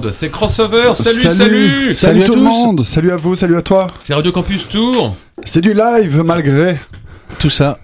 [0.00, 0.10] bande.
[0.12, 0.92] C'est Crossover.
[0.94, 1.32] Salut, salut.
[1.34, 3.88] Salut, Salut à tout le monde, salut à vous, salut à toi.
[4.02, 5.16] C'est Radio Campus Tour.
[5.44, 6.78] C'est du live malgré
[7.38, 7.78] Tout ça.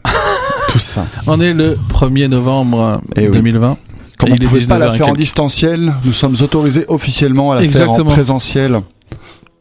[0.68, 1.06] tout ça.
[1.26, 3.32] On est le 1er novembre Eh oui.
[3.32, 3.76] 2020.
[4.18, 7.52] Comme Et on ne pouvait pas 19 la faire en distanciel, nous sommes autorisés officiellement
[7.52, 8.10] à la faire en Exactement.
[8.10, 8.80] présentiel.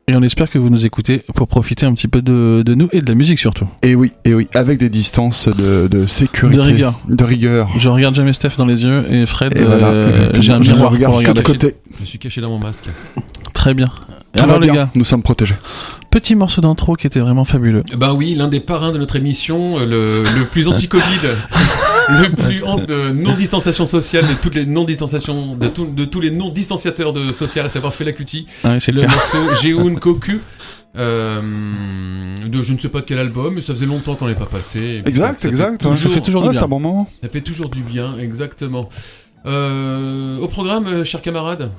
[0.08, 2.90] Et on espère que vous nous écoutez pour profiter un petit peu de, de nous
[2.92, 3.66] et de la musique surtout.
[3.82, 6.58] Et oui, et oui, avec des distances de, de sécurité.
[6.58, 7.00] De rigueur.
[7.08, 7.70] De rigueur.
[7.78, 10.42] Je regarde jamais Steph dans les yeux et Fred, Et voilà, euh, exactement.
[10.42, 11.76] j'ai un Je miroir regarde pour que de côté.
[12.22, 12.86] Caché dans mon masque.
[13.54, 13.88] Très bien.
[14.34, 15.56] Et Tout alors va les gars, nous sommes protégés.
[16.10, 17.84] petit morceau d'intro qui était vraiment fabuleux.
[17.98, 21.20] Ben oui, l'un des parrains de notre émission, le, le plus anti-Covid,
[22.10, 26.32] le plus en- de non-distanciation sociale de toutes les non-distanciations, de, tout- de tous les
[26.32, 28.46] non-distanciateurs de social, à savoir Fela Kuti.
[28.80, 30.40] C'est le morceau Jeun Koku.
[30.98, 34.38] Euh, de je ne sais pas de quel album, mais ça faisait longtemps qu'on l'avait
[34.40, 35.02] pas passé.
[35.06, 35.82] Exact, ça- ça fait exact.
[35.82, 36.60] toujours- Ça fait toujours du bien.
[36.60, 37.08] c'est un bon moment.
[37.24, 38.90] Ça fait toujours du bien, exactement.
[39.46, 41.72] Euh, au programme, euh, chers camarades.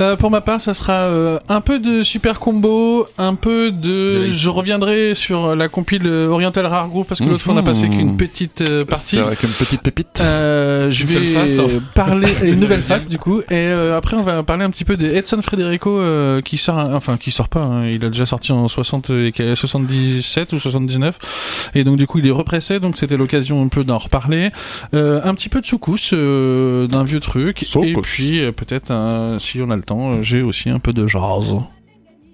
[0.00, 4.30] Euh, pour ma part, ça sera euh, un peu de super combo, un peu de.
[4.30, 7.62] Je reviendrai sur la compile euh, Oriental Rare Group parce que l'autre fois on a
[7.62, 7.96] passé Mhm.
[7.98, 9.16] qu'une petite euh, partie.
[9.16, 10.20] C'est avec une petite pépite.
[10.20, 11.66] Euh, je vais face, hein.
[11.94, 12.98] parler une Une nouvelle deuxième.
[12.98, 15.90] face du coup et euh, après on va parler un petit peu de Edson Federico
[15.98, 19.32] euh, qui sort enfin qui sort pas hein, il a déjà sorti en 60 et
[19.34, 23.68] quel- 77 ou 79 et donc du coup il est repressé donc c'était l'occasion un
[23.68, 24.50] peu d'en reparler
[24.94, 29.38] Euh, un petit peu de soukous euh, d'un vieux truc et puis euh, peut-être un-
[29.38, 31.54] si on a le temps euh, j'ai aussi un peu de jazz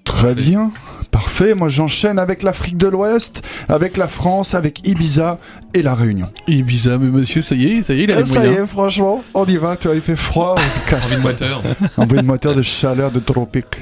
[0.04, 0.42] Très Parfait.
[0.50, 0.70] bien.
[1.10, 1.54] Parfait.
[1.54, 5.38] Moi, j'enchaîne avec l'Afrique de l'Ouest, avec la France, avec Ibiza
[5.74, 6.28] et la Réunion.
[6.48, 8.66] Ibiza mais monsieur ça y est ça y est il a les ça y est,
[8.66, 9.76] franchement, on y va.
[9.76, 11.12] Tu vois, il fait froid, on se casse.
[11.12, 11.62] Envie de moteur.
[11.98, 13.76] De moteur de chaleur de tropique.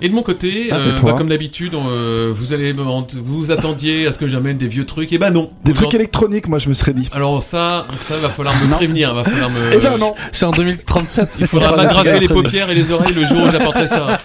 [0.00, 2.82] Et de mon côté, Ah, euh, et bah, comme d'habitude, on, euh, vous allez me-
[2.82, 3.04] vous
[3.38, 5.12] vous attendiez à ce que j'amène des vieux trucs.
[5.12, 5.50] Et bah non.
[5.64, 7.08] Des trucs électroniques, moi, je me serais dit.
[7.12, 8.76] Alors ça, ça va falloir me Non.
[8.76, 9.72] prévenir, va falloir me.
[9.72, 10.14] Eh ben non.
[10.32, 13.86] c'est en 2037 Il faudra m'agrafer les paupières et les oreilles le jour où j'apporterai
[13.88, 14.20] ça.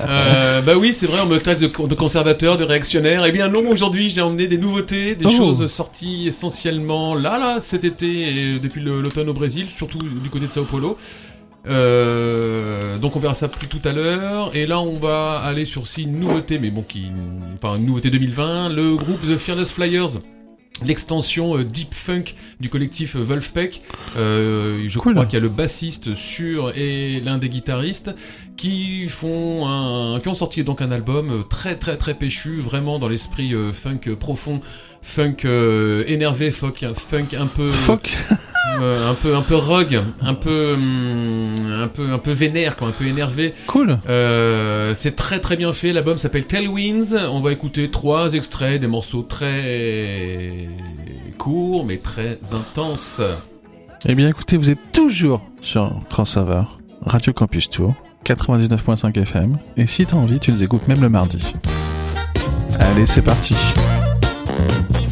[0.00, 3.22] Euh, bah oui, c'est vrai, on me taxe de, de conservateur, de réactionnaire.
[3.26, 5.30] Eh bien non, aujourd'hui, j'ai emmené des nouveautés, des Oh.
[5.30, 8.06] choses sorties essentiellement là, là, cet été
[8.54, 10.96] et depuis l'automne au Brésil, surtout du côté de Sao Paulo.
[11.66, 14.54] Euh, donc on verra ça plus tout à l'heure.
[14.54, 17.06] Et là, on va aller sur six nouveautés, mais bon, qui,
[17.54, 18.70] enfin, une nouveauté 2020.
[18.70, 20.20] Le groupe The Fearless Flyers.
[20.84, 22.24] L'extension euh, Deep Funk
[22.58, 23.80] du collectif euh, Wolfpack.
[24.16, 25.12] Euh, je Cool.
[25.14, 28.10] crois qu'il y a le bassiste sur et l'un des guitaristes
[28.56, 32.98] qui font un, qui ont sorti donc un album euh, très très très péchu, vraiment
[32.98, 34.60] dans l'esprit funk profond,
[35.04, 38.16] funk euh, énervé, funk, funk un peu fuck
[38.80, 42.88] euh, un peu un peu rogue, un peu hum, un peu un peu vénère quoi,
[42.88, 43.52] un peu énervé.
[43.66, 45.92] cool Euh, c'est très très bien fait.
[45.92, 47.16] L'album s'appelle Tailwinds.
[47.30, 50.68] On va écouter trois extraits, des morceaux très
[51.38, 53.20] courts mais très intenses.
[54.06, 56.64] Eh bien, écoutez, vous êtes toujours sur Crossover,
[57.06, 57.94] Radio Campus Tour,
[58.26, 59.58] 99.5 FM.
[59.76, 61.54] Et si t'as envie, tu nous écoutes même le mardi.
[62.80, 63.54] Allez, c'est parti.
[64.54, 65.03] T'es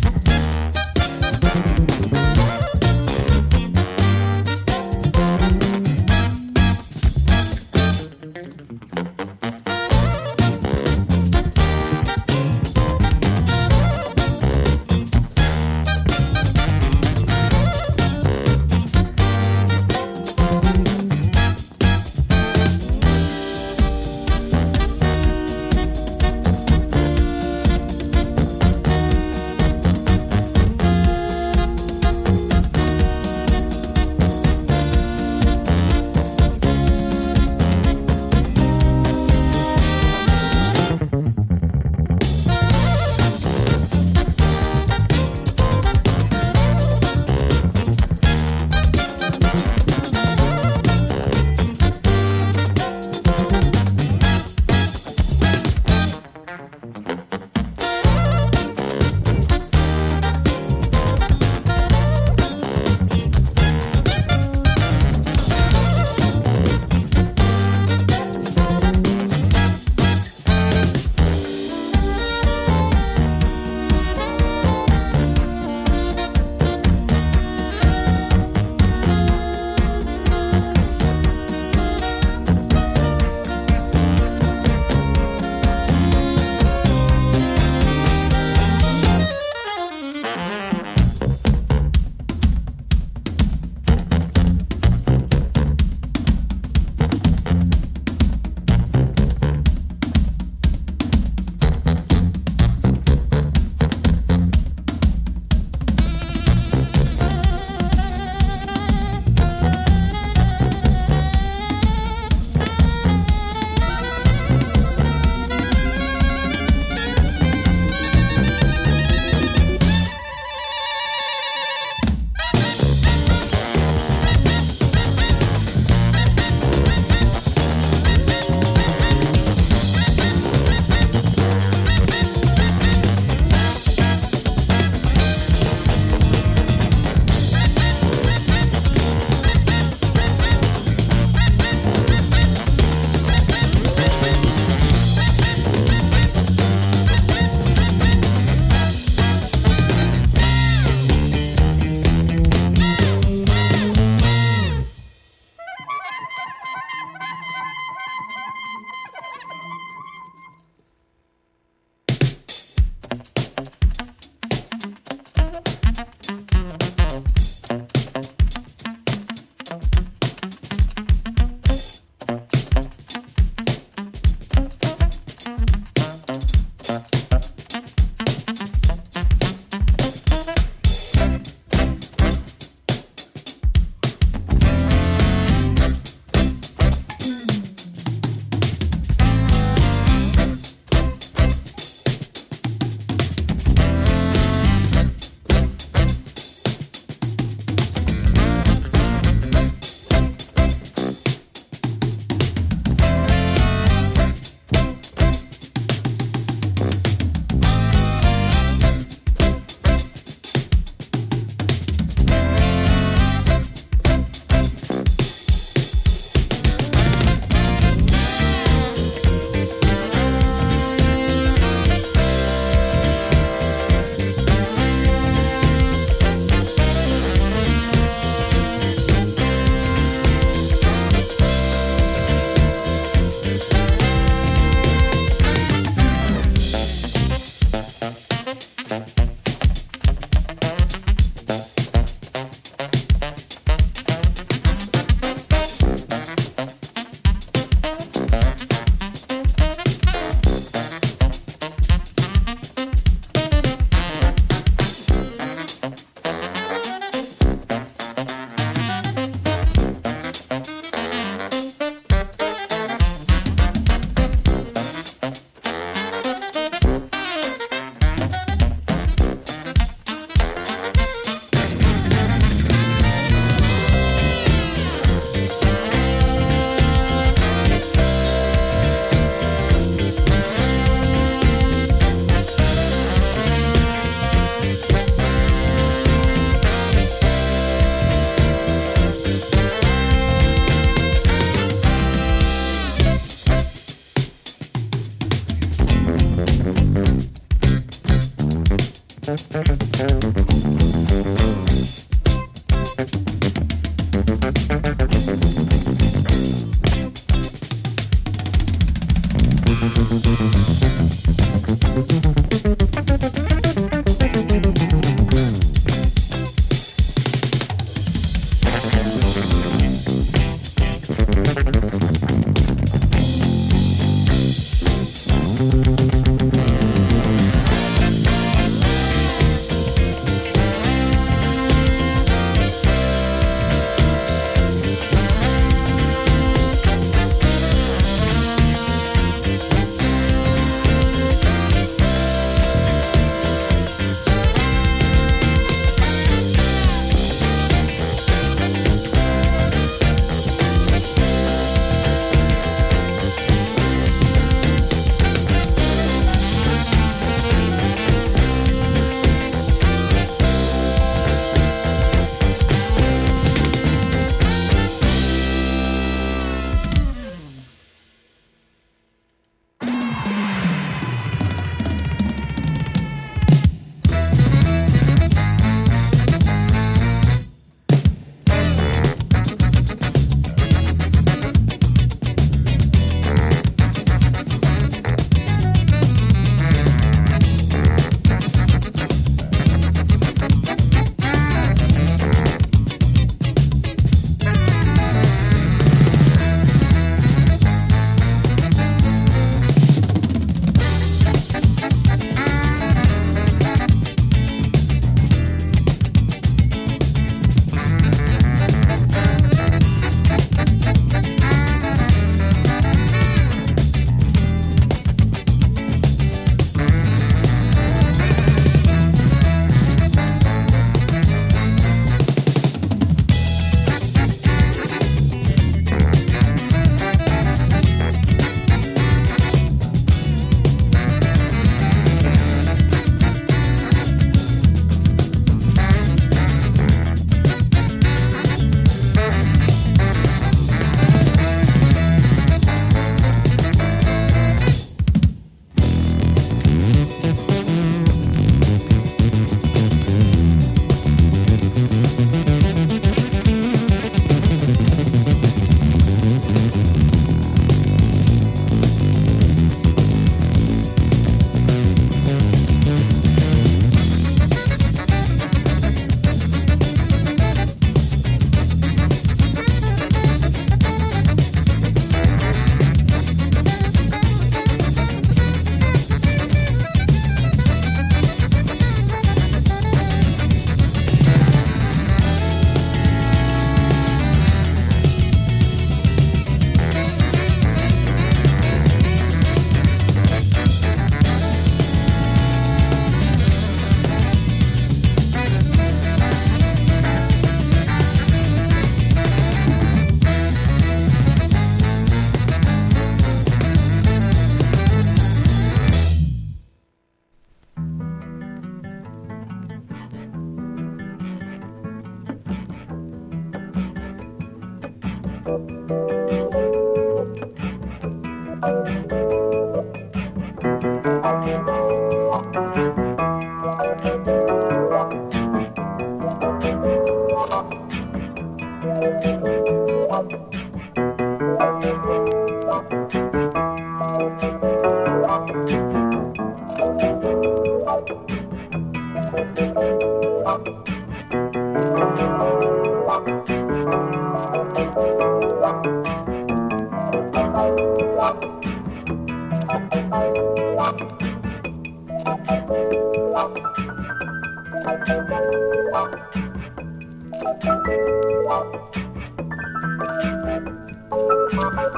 [561.63, 561.93] you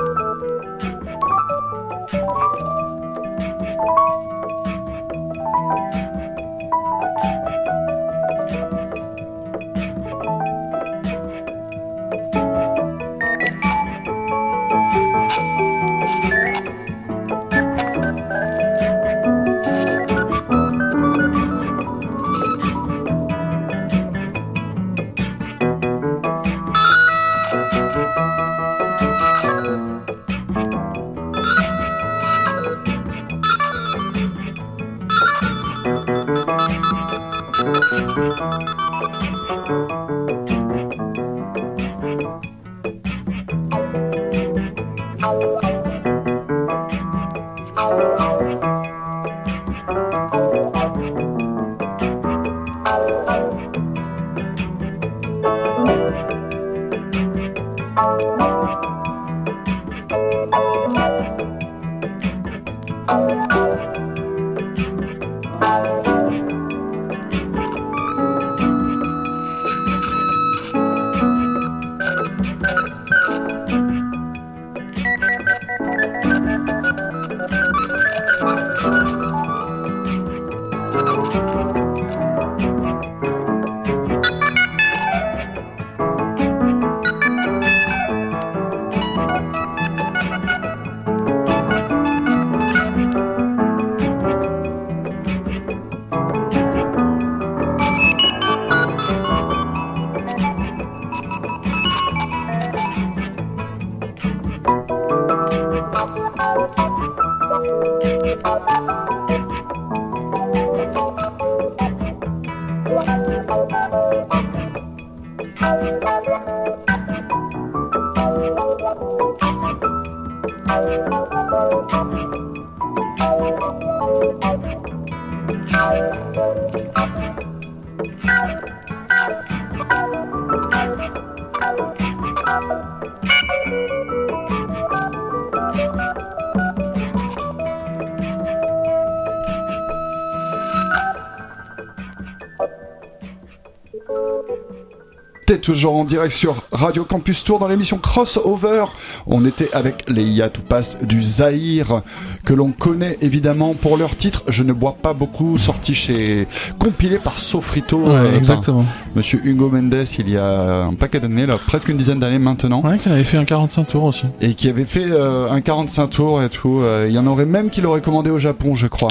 [145.65, 148.85] toujours en direct sur Radio Campus Tour dans l'émission Crossover.
[149.27, 152.03] On était avec les Yatu Past du Zahir,
[152.45, 156.47] que l'on connaît évidemment pour leur titre Je ne bois pas beaucoup, sorti chez.
[156.79, 157.97] compilé par Sofrito.
[157.99, 158.85] Ouais, euh, exactement.
[159.17, 162.83] Monsieur Hugo Mendes il y a un paquet d'années, là, presque une dizaine d'années maintenant.
[162.83, 164.25] Ouais, qui avait fait un 45 tours aussi.
[164.43, 166.81] Et qui avait fait euh, un 45 tours et tout.
[166.83, 169.11] Euh, Il y en aurait même qui l'auraient commandé au Japon, je crois.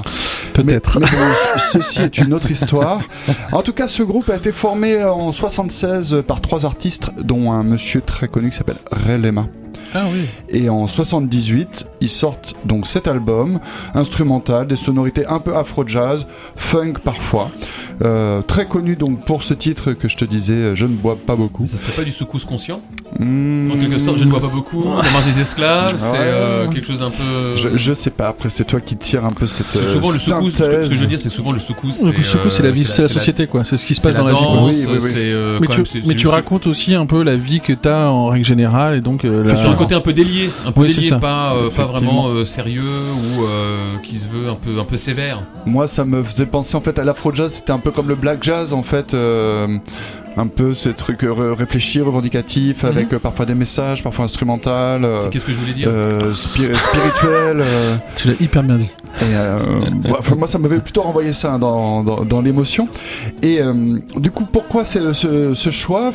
[0.54, 1.00] Peut-être.
[1.00, 3.02] Mais, mais bon, ce- ceci est une autre histoire.
[3.52, 7.62] En tout cas, ce groupe a été formé en 76 par trois artistes, dont un
[7.64, 9.46] monsieur très connu qui s'appelle Ray Lema.
[9.96, 10.24] Ah oui.
[10.48, 13.60] Et en 78, ils sortent donc cet album
[13.94, 17.50] instrumental, des sonorités un peu afro-jazz, funk parfois.
[18.02, 21.36] Euh, très connu donc pour ce titre que je te disais, je ne bois pas
[21.36, 21.68] beaucoup.
[21.68, 22.80] Ça serait pas du soukous conscient?
[23.20, 24.84] En quelque sorte, je ne vois pas beaucoup.
[25.02, 27.56] La marche des esclaves, c'est euh, quelque chose un peu.
[27.56, 30.16] je, je sais pas, après c'est toi qui tire un peu cette C'est souvent le
[30.16, 30.50] euh, soukous.
[30.50, 30.88] Ce que, ce synthèse.
[30.88, 31.86] que je veux dire, c'est souvent le soukous.
[31.88, 33.62] Le c'est, Kusoko, c'est la euh, vie, c'est la société, quoi.
[33.64, 34.38] C'est ce qui se passe la dans la vie.
[34.40, 35.10] Oui, oui, oui.
[35.14, 35.26] c'est.
[35.32, 37.36] euh, Mais quand tu, même, c'est- mais c'est- tu c'est- racontes aussi un peu la
[37.36, 40.12] vie que t'as en règle générale et donc euh, la- Sur un côté un peu
[40.12, 44.48] délié, un peu délié, pas, euh, pas vraiment euh, sérieux ou euh, qui se veut
[44.48, 45.42] un peu, un peu sévère.
[45.66, 47.52] Moi, ça me faisait penser en fait à l'afro-jazz.
[47.52, 49.14] C'était un peu comme le black jazz en fait.
[50.36, 52.88] Un peu ces trucs euh, ré- réfléchis, revendicatifs, Mhm.
[52.90, 56.32] avec euh, parfois des messages, parfois instrumental, euh, C'est qu'est-ce que je voulais dire euh,
[56.34, 57.60] spiri- spirituel.
[57.60, 58.90] euh, tu l'as hyper bien dit.
[59.20, 59.58] et, euh,
[60.36, 62.88] moi, ça m'avait plutôt renvoyé ça hein, dans, dans, dans l'émotion.
[63.42, 66.10] Et euh, du coup, pourquoi c'est ce, ce choix?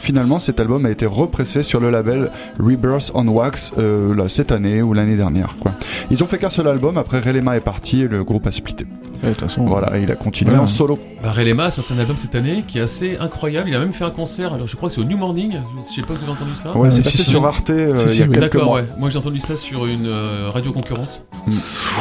[0.00, 4.52] Finalement, cet album a été repressé sur le label Rebirth on Wax euh, là, cette
[4.52, 5.56] année ou l'année dernière.
[5.60, 5.72] Quoi.
[6.10, 6.96] Ils ont fait qu'un seul album.
[6.98, 8.86] Après, Relema est parti et le groupe a splitté.
[9.22, 9.64] Ouais, De toute façon.
[9.64, 10.98] Voilà, et il a continué en solo.
[11.22, 13.63] Bah, Relema a sorti un album cette année qui est assez incroyable.
[13.66, 14.52] Il a même fait un concert.
[14.52, 15.58] Alors, je crois que c'est au New Morning.
[15.76, 16.76] Je sais pas si vous avez entendu ça.
[16.76, 18.32] Ouais, c'est si, passé sur Arte euh, Si, si, il y a oui.
[18.32, 18.80] quelques D'accord, mois.
[18.80, 18.86] ouais.
[18.98, 21.24] Moi, j'ai entendu ça sur une euh, radio concurrente.
[21.46, 21.52] Mm.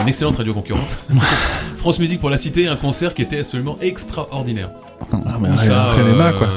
[0.02, 0.98] Une excellente radio concurrente.
[1.78, 4.70] France Musique pour la cité, un concert qui était absolument extraordinaire.
[5.12, 6.48] Ah, mais ça, après les mains, quoi.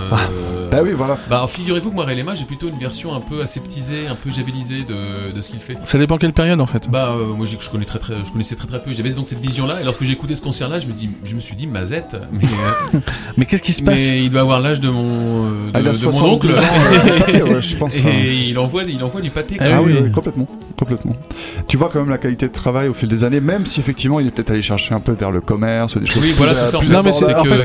[0.67, 0.77] Euh, Ah.
[0.77, 1.19] Bah oui, voilà.
[1.31, 4.85] Bah, figurez-vous que moi, Relema, j'ai plutôt une version un peu aseptisée, un peu javelisée
[4.85, 5.77] de, de ce qu'il fait.
[5.87, 6.89] Ça dépend quelle période en fait.
[6.91, 8.93] Bah, euh, moi, je, connais très, très, je connaissais très très peu.
[8.93, 11.41] J'avais donc cette vision-là, et lorsque j'ai écouté ce concert-là, je me, dis, je me
[11.41, 12.45] suis dit, Mazette, mais,
[12.95, 12.99] euh,
[13.37, 13.95] Mais qu'est-ce qui se passe?
[13.97, 16.49] mais il doit avoir l'âge de mon, euh, de, Ah, a de mon 70 oncle.
[16.49, 17.97] ans, euh, ouais, je pense.
[18.05, 18.09] hein.
[18.15, 19.57] et il envoie, il envoie du pâté.
[19.61, 20.47] Ah Ah oui, complètement,
[20.79, 21.15] complètement.
[21.69, 24.21] Tu vois quand même la qualité de travail au fil des années, même si effectivement
[24.21, 26.37] il est peut-être allé chercher un peu vers le commerce ou des choses Oui, plus,
[26.37, 26.77] voilà, c'est ça.
[26.77, 27.13] En plus fait,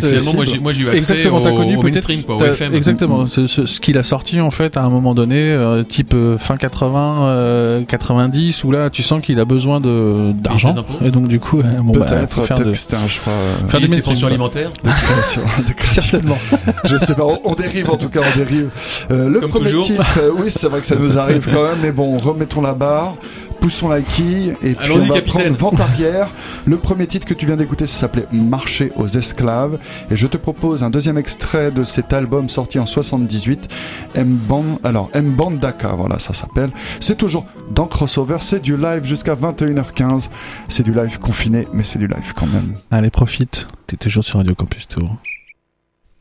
[0.05, 1.93] c'est que moi, j'ai, eu accès Exactement, au, t'as connu au peut-être.
[1.95, 2.75] mainstream, quoi, au FM.
[2.75, 6.13] Exactement, ce, ce- ce qu'il a sorti en fait à un moment donné, euh, type
[6.13, 10.73] euh, fin 80, euh, 90, où là tu sens qu'il a besoin de d'argent.
[11.03, 13.33] Et donc du coup, euh, bon, bah, Peut-être, faire peut-être de- que c'était un choix
[13.33, 14.29] euh, Faire ses mainstream, pensions quoi.
[14.29, 14.71] alimentaires.
[14.83, 15.41] de création.
[15.67, 16.01] de création.
[16.01, 16.37] Certainement.
[16.85, 18.69] Je sais pas, on, on dérive en tout cas, on dérive.
[19.11, 19.85] Euh, le Comme premier toujours.
[19.85, 22.73] titre, euh, oui, c'est vrai que ça nous arrive quand même, mais bon, remettons la
[22.73, 23.15] barre,
[23.61, 25.53] poussons la quille, et puis on va capitaine.
[25.55, 26.29] prendre vente arrière.
[26.65, 30.35] Le premier titre que tu viens d'écouter, ça s'appelait Marcher aux esclaves, et je te
[30.35, 33.69] propose un deuxième extrait de cet album sorti en 78,
[34.15, 36.71] M-Band, alors M-Bandaka, voilà, ça s'appelle.
[36.99, 40.27] C'est toujours dans Crossover, c'est du live jusqu'à 21h15.
[40.67, 42.77] C'est du live confiné, mais c'est du live quand même.
[42.89, 43.67] Allez, profite.
[43.87, 45.15] T'es toujours sur Radio Campus Tour.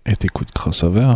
[0.04, 1.14] Et t'écoutes Crossover.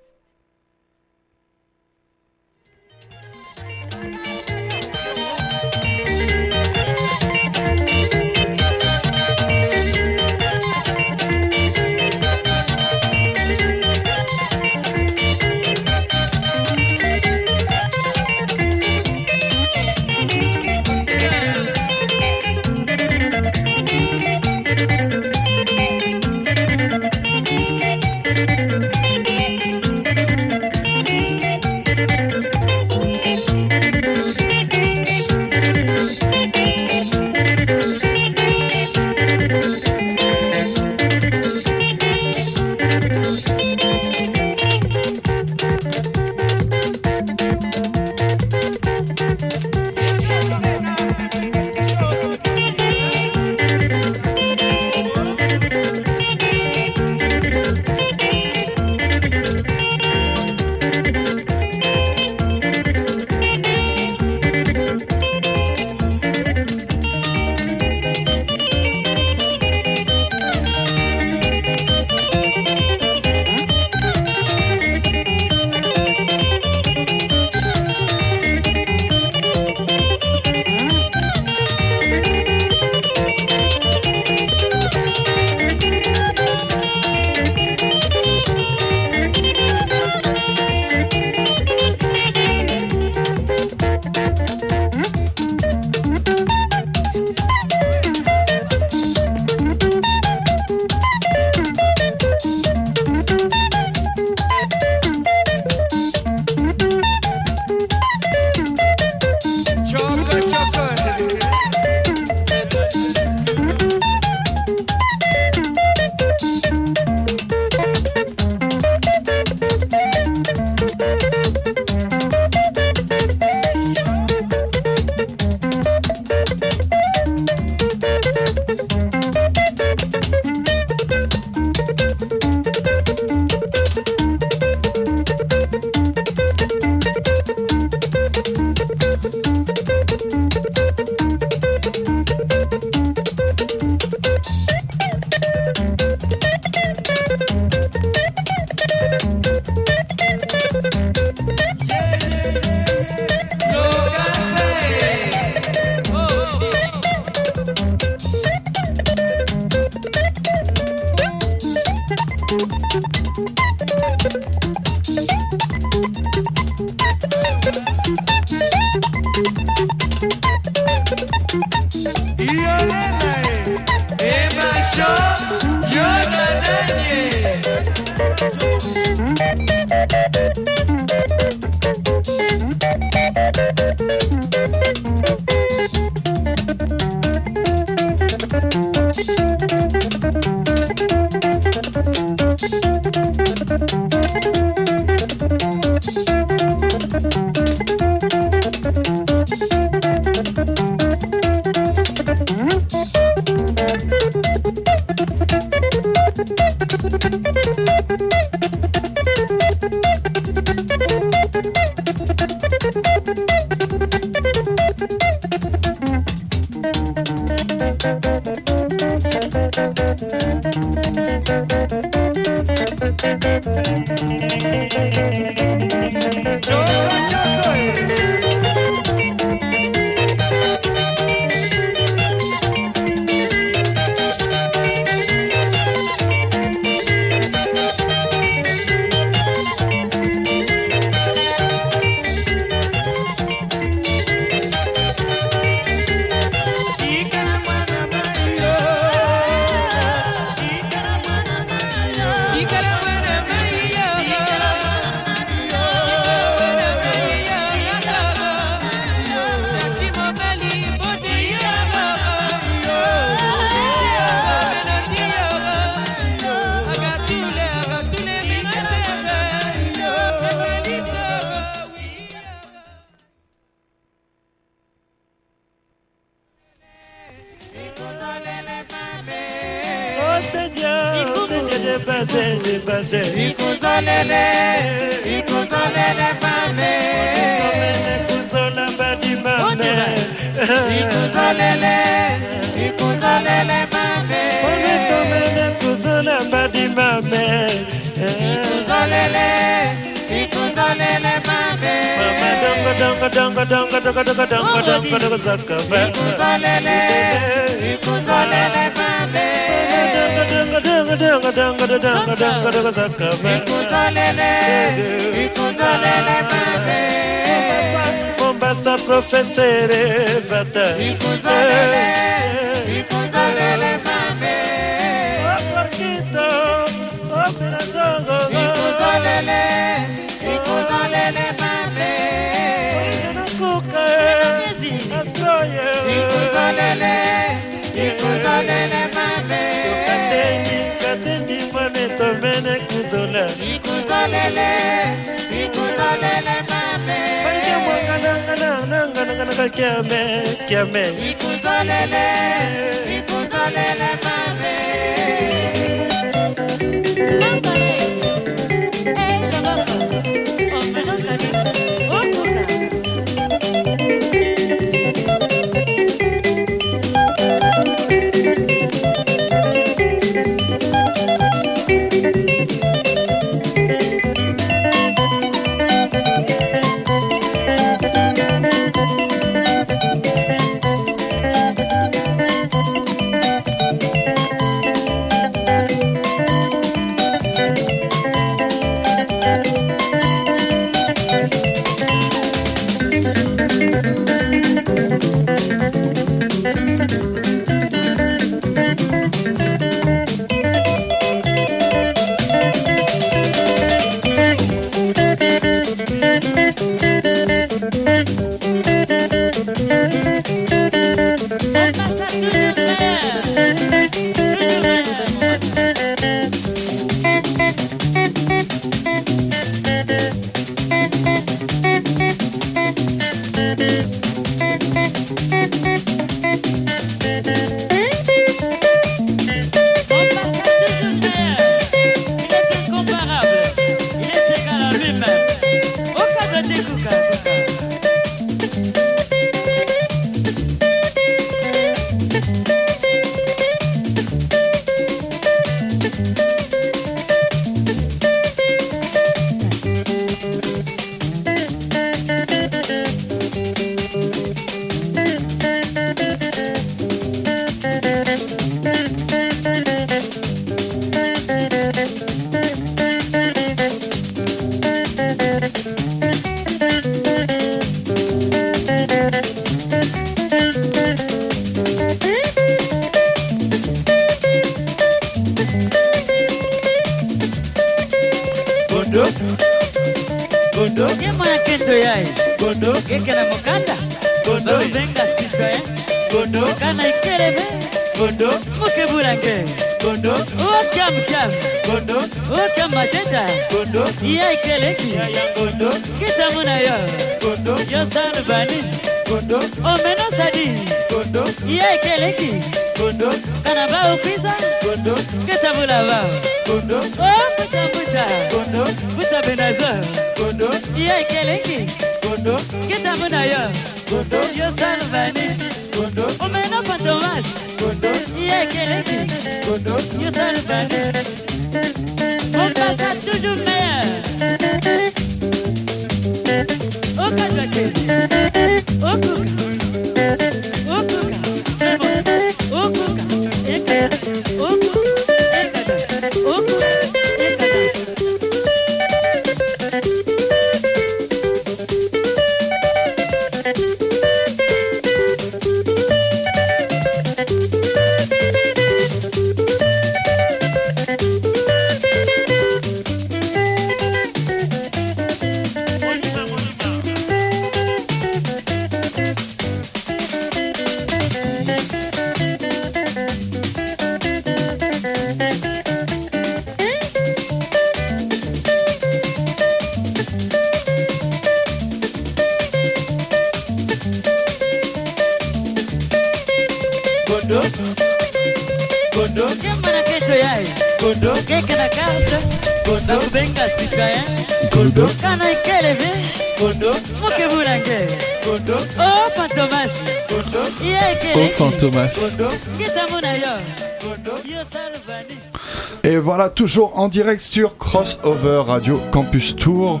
[596.64, 600.00] Toujours en direct sur Crossover Radio Campus Tour.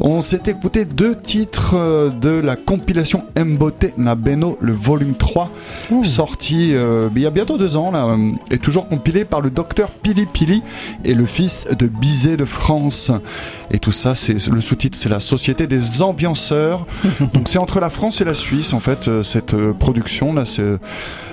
[0.00, 5.48] On s'est écouté deux titres euh, de la compilation Mbote Nabeno, le volume 3,
[6.04, 9.50] sorti euh, il y a bientôt deux ans, là, euh, et toujours compilé par le
[9.50, 10.62] docteur Pili Pili
[11.04, 13.10] et le fils de Bizet de France.
[13.70, 16.86] Et tout ça, c'est le sous-titre, c'est la Société des ambianceurs.
[17.34, 20.78] Donc c'est entre la France et la Suisse, en fait, euh, cette production, là, ce-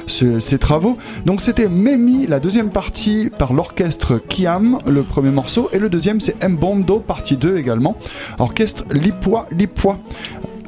[0.07, 0.97] ces travaux.
[1.25, 6.21] Donc c'était Memi, la deuxième partie par l'orchestre Kiam, le premier morceau, et le deuxième
[6.21, 7.97] c'est Mbondo, partie 2 également,
[8.39, 9.99] orchestre Lipois Lipois.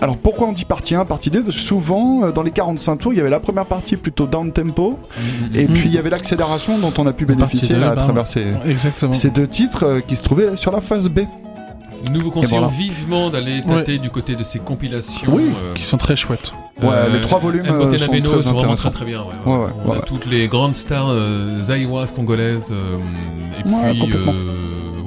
[0.01, 2.95] Alors pourquoi on dit partie 1, partie 2 Parce que souvent euh, dans les 45
[2.97, 4.97] tours, il y avait la première partie plutôt down tempo,
[5.53, 8.45] et puis il y avait l'accélération dont on a pu bénéficier là, à travers ces,
[8.65, 9.13] Exactement.
[9.13, 11.21] ces deux titres euh, qui se trouvaient sur la phase B.
[12.13, 12.73] Nous vous conseillons voilà.
[12.77, 15.27] vivement d'aller tâter du côté de ces compilations.
[15.33, 15.49] Oui.
[15.61, 16.53] euh, Qui sont très chouettes.
[16.81, 18.89] Ouais, les trois volumes, euh, sont très c'est vraiment intéressants.
[18.89, 19.19] très très bien.
[19.19, 19.65] ouais, Ouais, ouais.
[19.65, 19.97] ouais, On ouais.
[19.97, 24.31] a toutes les grandes stars euh, zaïroises, congolaises, et Ouais, puis complètement.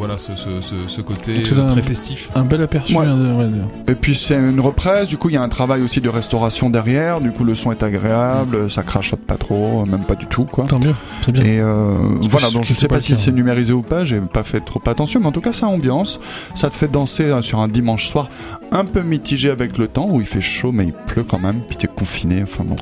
[0.03, 2.31] Voilà ce, ce, ce, ce côté euh, très un- festif.
[2.35, 3.07] Un bel aperçu, Ouais.
[3.07, 3.49] hein.
[3.87, 6.71] Et puis c'est une reprise, du coup il y a un travail aussi de restauration
[6.71, 10.45] derrière, du coup le son est agréable, ça crachote pas trop, même pas du tout
[10.45, 10.65] quoi.
[10.67, 10.95] Tant mieux,
[11.25, 11.45] c'est bien.
[11.45, 14.21] Et euh, voilà, je donc je sais sais pas si c'est numérisé ou pas, j'ai
[14.21, 16.19] pas fait trop attention, mais en tout cas ça ambiance,
[16.57, 18.29] ça te fait danser euh, sur un dimanche soir
[18.73, 21.61] un peu mitigé avec le temps, où il fait chaud mais il pleut quand même,
[21.69, 22.75] puis t'es confiné, enfin bon.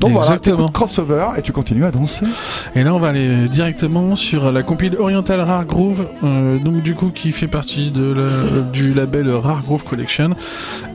[0.00, 0.56] Donc voilà, Exactement.
[0.56, 2.24] t'écoutes crossover et tu continues à danser.
[2.74, 6.94] Et là, on va aller directement sur la compile Oriental Rare Groove, euh, donc du
[6.94, 10.30] coup qui fait partie de la- du label Rare Groove Collection.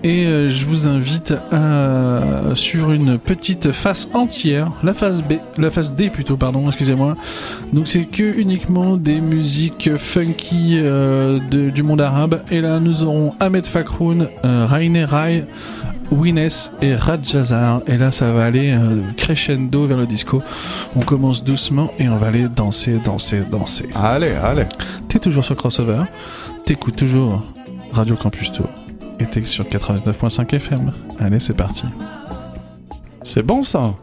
[0.03, 2.19] Et euh, je vous invite à,
[2.55, 7.15] sur une petite face entière, la face B, la face D plutôt, pardon, excusez-moi.
[7.73, 12.41] Donc c'est que uniquement des musiques funky euh, de- du monde arabe.
[12.51, 15.45] Et là, nous aurons Ahmed Fakroun, euh, Raine Rai.
[16.11, 16.49] Wines
[16.82, 17.82] et Rajazar.
[17.88, 20.41] Et là, ça va aller euh, crescendo vers le disco.
[20.95, 23.88] On commence doucement et on va aller danser, danser, danser.
[23.93, 24.65] Allez, allez.
[25.07, 26.03] T'es toujours sur Crossover,
[26.65, 27.43] t'écoutes toujours
[27.91, 28.69] Radio Campus Tour
[29.19, 30.91] et t'es sur 89.5 FM.
[31.19, 31.84] Allez, c'est parti.
[33.23, 33.93] C'est bon ça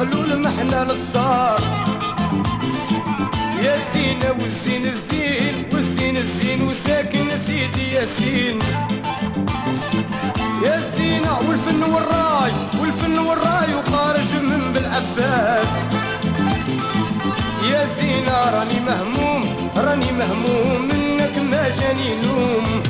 [0.00, 1.60] دخلوا المحنة للدار.
[3.62, 8.58] يا زين والزين الزين والزين الزين وساكن سيدي ياسين.
[10.64, 15.74] يا الزينة والفن والراي والفن والراي وخارج من بالعباس.
[17.70, 22.82] يا زينة راني مهموم راني مهموم منك ما جاني نوم.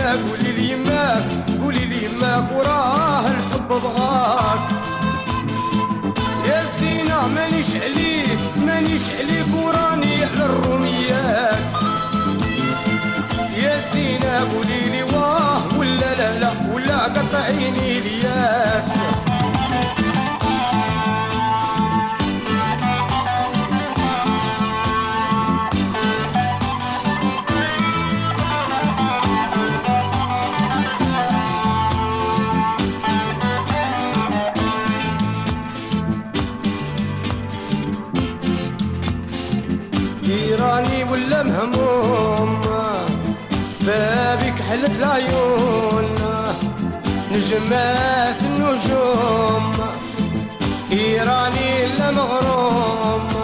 [0.00, 1.26] قولي لي يماك
[1.62, 4.58] قولي لي يماك وراه الحب بغاك.
[6.48, 11.66] يا زينة مانيش عليك مانيش عليك وراني على الروميات.
[13.62, 18.88] يا زينة قولي لي واه ولا لا لا ولا قطعيني الياس.
[41.16, 42.60] ولا مهموم.
[43.80, 46.04] بابك حلت العيون.
[47.32, 49.72] نجمات النجوم.
[51.22, 53.35] راني لا مغروم.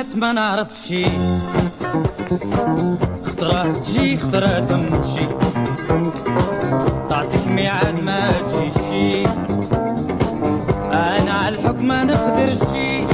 [0.00, 1.04] مع البنات ما نعرف شي.
[3.24, 5.26] خطرة تجي خطرة تمشي
[7.10, 9.24] تعطيك ميعاد ما تجيشي
[10.92, 13.04] أنا على الحب ما نقدر شي.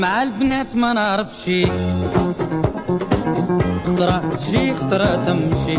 [0.00, 1.66] مع البنات ما نعرف شي.
[3.86, 5.78] خطرة تجي خطرة تمشي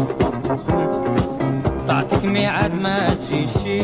[1.88, 3.81] تعطيك ميعاد ما تجيشي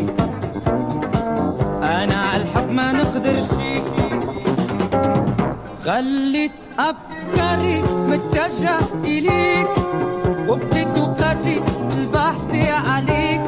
[1.83, 4.08] أنا على الحب ما نقدر شي.
[5.89, 9.67] خليت أفكاري متجهة إليك
[10.49, 11.61] وبقيت وقتي
[11.97, 13.41] البحث عليك.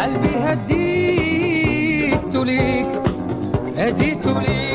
[0.00, 2.88] قلبي هديت ليك
[3.76, 4.71] هديت ليك.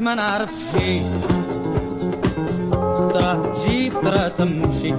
[0.00, 1.00] ما نعرف شي.
[3.14, 4.94] تجي خطرة تمشي.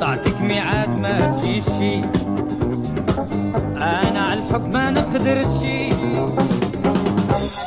[0.00, 2.00] تعطيك ميعاد ما تجيشي
[3.76, 5.92] أنا على الحب ما نقدر شي.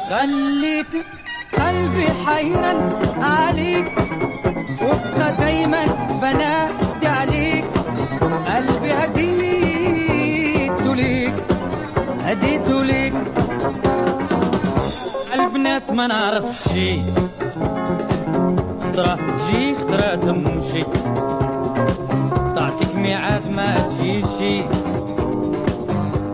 [0.09, 0.93] خليت
[1.57, 2.79] قلبي حيران
[3.21, 3.91] عليك.
[4.81, 5.85] وابقى دايما
[6.21, 7.65] بنادي عليك.
[8.47, 11.33] قلبي هديت ليك
[12.25, 13.06] هديت ليك.
[15.89, 17.01] البنات ما نعرف شي
[18.81, 20.83] خطرة تجي خطرة تمشي
[22.55, 24.61] تعطيك ميعاد ما تجيشي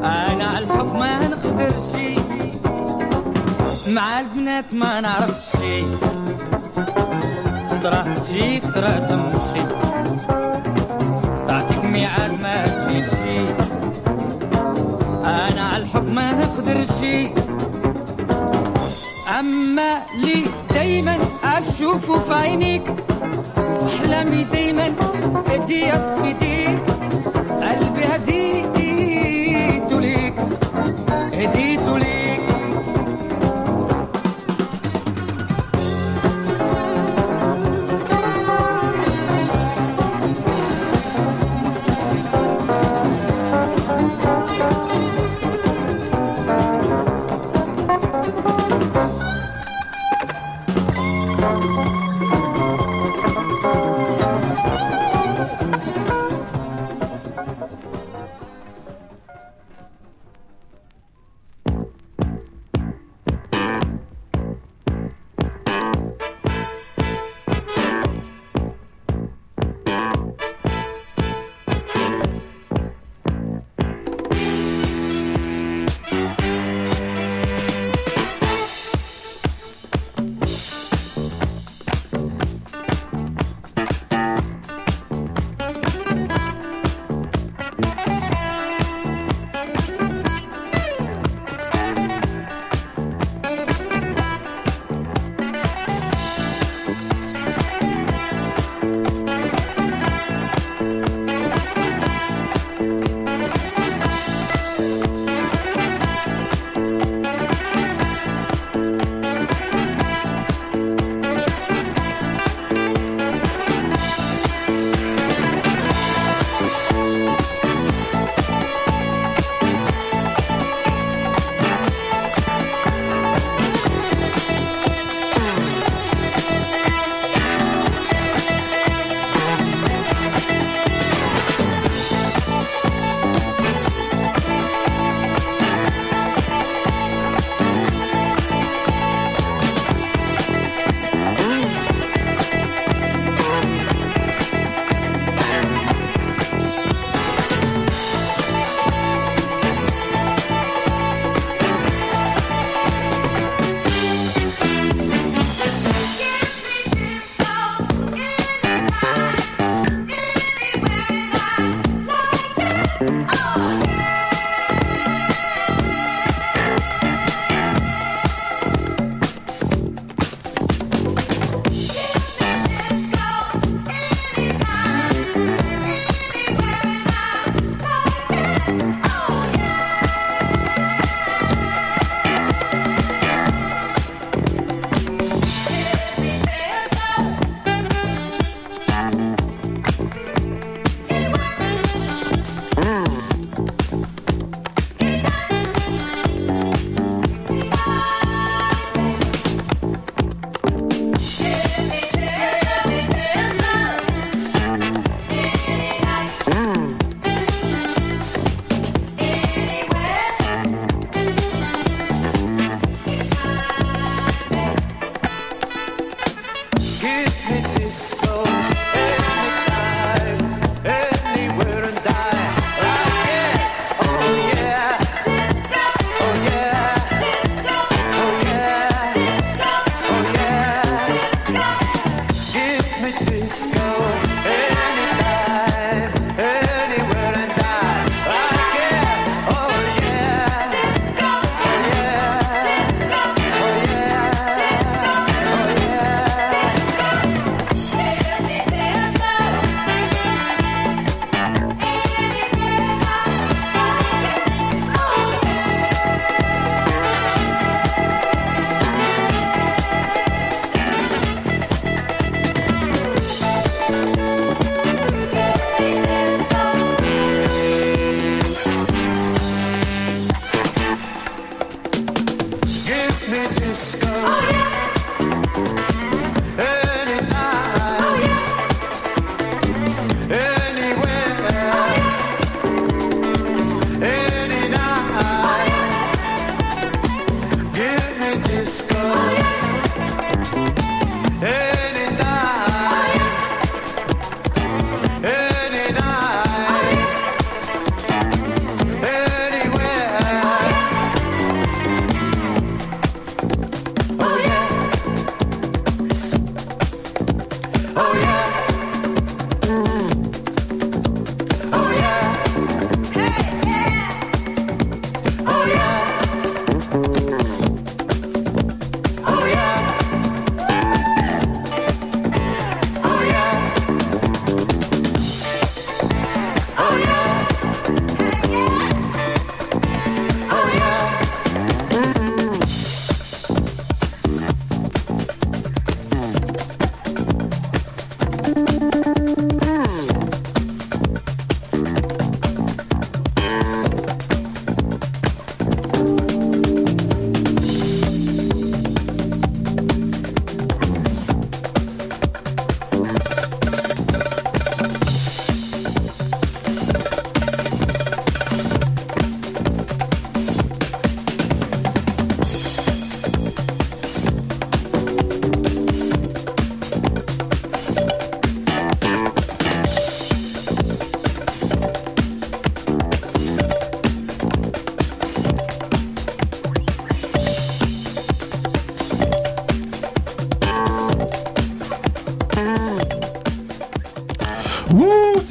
[0.04, 2.16] أنا على الحب ما نقدر شي
[3.92, 5.84] مع البنات ما نعرف شي
[7.70, 9.66] خطرة تجي خطرة تمشي
[11.48, 13.40] تعطيك ميعاد ما تجيشي
[15.26, 17.43] أنا على الحب ما نقدر شي
[19.40, 22.84] أما لي دايما اشوفه في عينيك
[23.82, 24.94] وأحلامي دايما
[25.50, 26.80] هدية في ايديك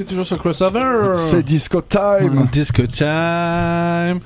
[0.03, 1.12] t'es toujours sur Crossover.
[1.14, 2.48] C'est Disco Time.
[2.53, 4.18] Disco Time.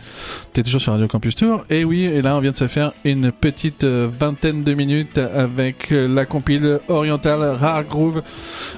[0.52, 1.64] T'es toujours sur Radio Campus Tour.
[1.68, 5.18] Et oui, et là, on vient de se faire une petite euh, vingtaine de minutes
[5.18, 8.22] avec euh, la compile orientale Rare Groove.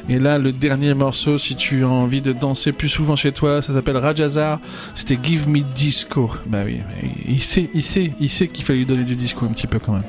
[0.09, 3.62] Et là, le dernier morceau, si tu as envie de danser plus souvent chez toi,
[3.62, 4.59] ça s'appelle Rajazar.
[4.96, 6.30] C'était Give Me Disco.
[6.46, 6.80] Bah oui,
[7.28, 9.78] il sait, il sait, il sait qu'il fallait lui donner du disco un petit peu
[9.78, 10.03] quand même.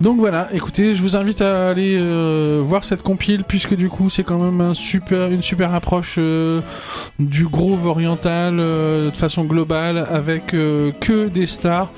[0.00, 4.10] Donc voilà, écoutez, je vous invite à aller euh, voir cette compile puisque du coup
[4.10, 6.60] c'est quand même une super approche euh,
[7.20, 11.90] du groove oriental euh, de façon globale avec que des stars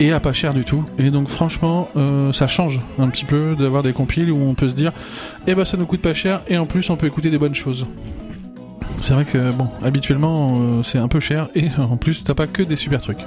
[0.00, 0.84] et à pas cher du tout.
[0.98, 1.88] Et donc franchement,
[2.32, 4.92] ça change un petit peu d'avoir des compiles où on peut se dire,
[5.46, 7.54] eh ben ça nous coûte pas cher et en plus on peut écouter des bonnes
[7.54, 7.86] choses.
[9.00, 12.62] C'est vrai que bon, habituellement c'est un peu cher et en plus t'as pas que
[12.62, 13.24] des super trucs.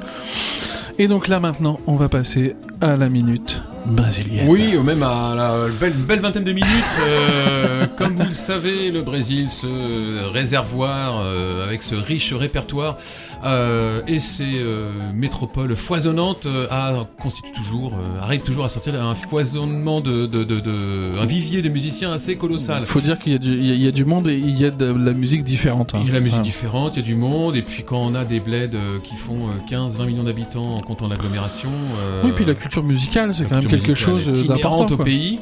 [0.98, 4.48] Et donc là maintenant, on va passer à la minute brésilienne.
[4.48, 6.68] Oui, ou même à la belle, belle vingtaine de minutes.
[7.02, 12.98] euh, comme vous le savez, le Brésil, ce réservoir euh, avec ce riche répertoire
[13.46, 19.02] euh, et ses euh, métropoles foisonnantes euh, a, constitue toujours, euh, arrive toujours à sortir
[19.02, 22.84] un foisonnement de, de, de, de- un vivier de musiciens assez colossal.
[22.86, 24.70] Faut dire qu'il y, a du- il y a- du monde et il y a
[24.72, 25.94] de la musique différente.
[25.96, 26.00] hein.
[26.02, 26.44] Il y a la musique Voilà.
[26.44, 28.70] différente, il y a du monde, et puis quand on a des bleds
[29.04, 31.70] qui font 15-20 millions d'habitants en comptant l'agglomération.
[32.00, 34.86] euh, Oui, puis la culture musicale, c'est quand même quelque chose d'important.
[34.94, 35.40] au pays.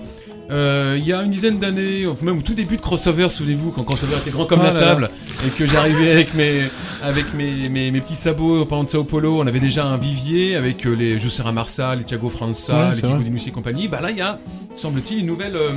[0.51, 3.83] Euh, il y a une dizaine d'années, même au tout début de Crossover, souvenez-vous, quand
[3.83, 4.79] Crossover était grand comme Ah la là.
[4.79, 5.09] table,
[5.45, 6.63] et que j'arrivais avec mes
[7.03, 9.97] avec mes, mes, mes petits sabots au parlant de Sao Paulo, on avait déjà un
[9.97, 13.17] vivier avec euh, les Josera Marsal, les Thiago França, Ouais, les Kiko.
[13.19, 13.87] Dinucci et compagnie.
[13.87, 14.39] Bah là, il y a,
[14.73, 15.69] semble-t-il, une nouvelle euh,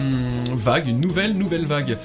[0.54, 1.98] vague, une nouvelle nouvelle vague.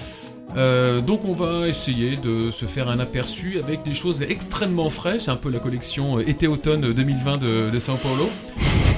[0.58, 5.30] Euh, donc on va essayer de se faire un aperçu avec des choses extrêmement fraîches,
[5.30, 8.30] un peu la collection été-automne 2020 de, de Sao Paulo.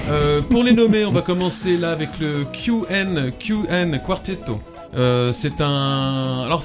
[0.09, 4.59] Euh, pour les nommer, on va commencer là avec le QN QN Quartetto.
[4.97, 6.63] Euh, c'est un alors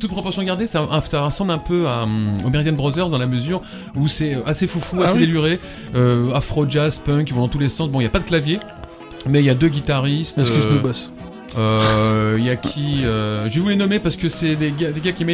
[0.00, 3.26] toute proportion gardée, ça, ça ressemble un peu à, hum, aux Meridian Brothers dans la
[3.26, 3.62] mesure
[3.94, 5.26] où c'est assez foufou, Ah assez oui.
[5.26, 5.60] déluré,
[5.94, 7.88] euh, afro jazz punk, ils vont dans tous les sens.
[7.88, 8.58] Bon, il y a pas de clavier,
[9.26, 10.38] mais il y a deux guitaristes.
[10.38, 11.10] Excuse-nous, euh, boss.
[11.56, 14.72] Euh, Il y a qui euh, Je vais vous les nommer parce que c'est des
[14.72, 15.24] gars, des gars qui,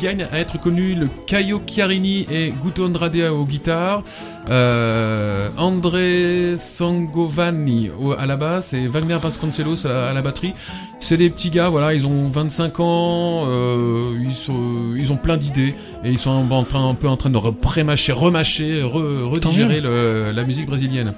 [0.00, 0.94] gagnent à être connus.
[0.94, 4.02] Le Caio Chiarini et Guto Andrade aux guitares.
[4.50, 10.52] Euh, André Sangovani à la basse et Wagner Vasconcelos à la, à la batterie.
[11.00, 15.36] C'est des petits gars, voilà, ils ont 25 ans, euh, ils, sont, ils ont plein
[15.36, 19.80] d'idées et ils sont en, train, un peu en train de reprémâcher, remâcher, re- redigérer
[19.80, 21.12] le- la musique brésilienne.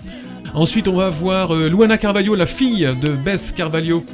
[0.55, 4.05] Ensuite, on va voir euh, Luana Carvalho, la fille de Beth Carvalho,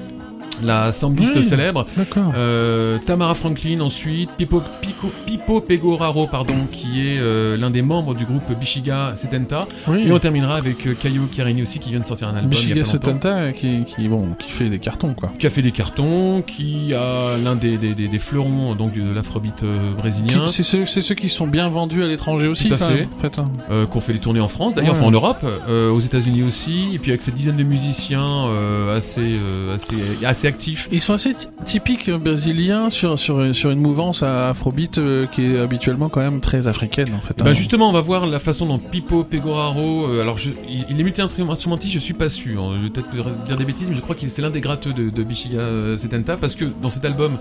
[0.66, 1.42] la sambiste Oui.
[1.42, 1.86] célèbre.
[1.96, 2.32] D'accord.
[2.36, 8.14] Euh, Tamara Franklin ensuite, Pipo, Pico, Pipo Pegoraro, pardon, qui est euh, l'un des membres
[8.14, 9.66] du groupe Bishiga Setenta.
[9.88, 10.04] Oui.
[10.06, 12.68] Et on terminera avec euh, Caio Chiarini aussi, qui vient de sortir un album il
[12.68, 13.20] y a Michigan pas longtemps.
[13.20, 15.32] Setanta euh, qui, qui, bon, qui fait des cartons, quoi.
[15.38, 19.12] Qui a fait des cartons, qui a l'un des, des, des, des fleurons donc de
[19.12, 22.68] l'afrobeat euh, brésilien, C'est ceux, c'est ceux qui sont bien vendus à l'étranger aussi.
[22.68, 23.08] Tout à fait.
[23.16, 23.86] en fait, hein.
[23.90, 24.98] qu'on fait des tournées en France, d'ailleurs, Ouais.
[24.98, 28.46] enfin en Europe, aux États-Unis aussi, et puis avec cette dizaine de musiciens
[28.94, 29.38] assez,
[29.74, 30.48] assez, assez
[30.92, 35.44] Ils sont assez ty- typiques brésiliens sur, sur, sur une mouvance à afrobeat euh, qui
[35.46, 37.34] est habituellement quand même très africaine, en fait.
[37.38, 37.54] Bah hein.
[37.54, 41.04] justement, on va voir la façon dont Pipo Pegoraro, euh, alors je, il, il est
[41.04, 44.14] multi-instrumentiste, je suis pas sûr, hein, je vais peut-être dire des bêtises, mais je crois
[44.14, 47.38] qu'il c'est l'un des gratteux de, de Bishiga euh, Setenta, parce que dans cet album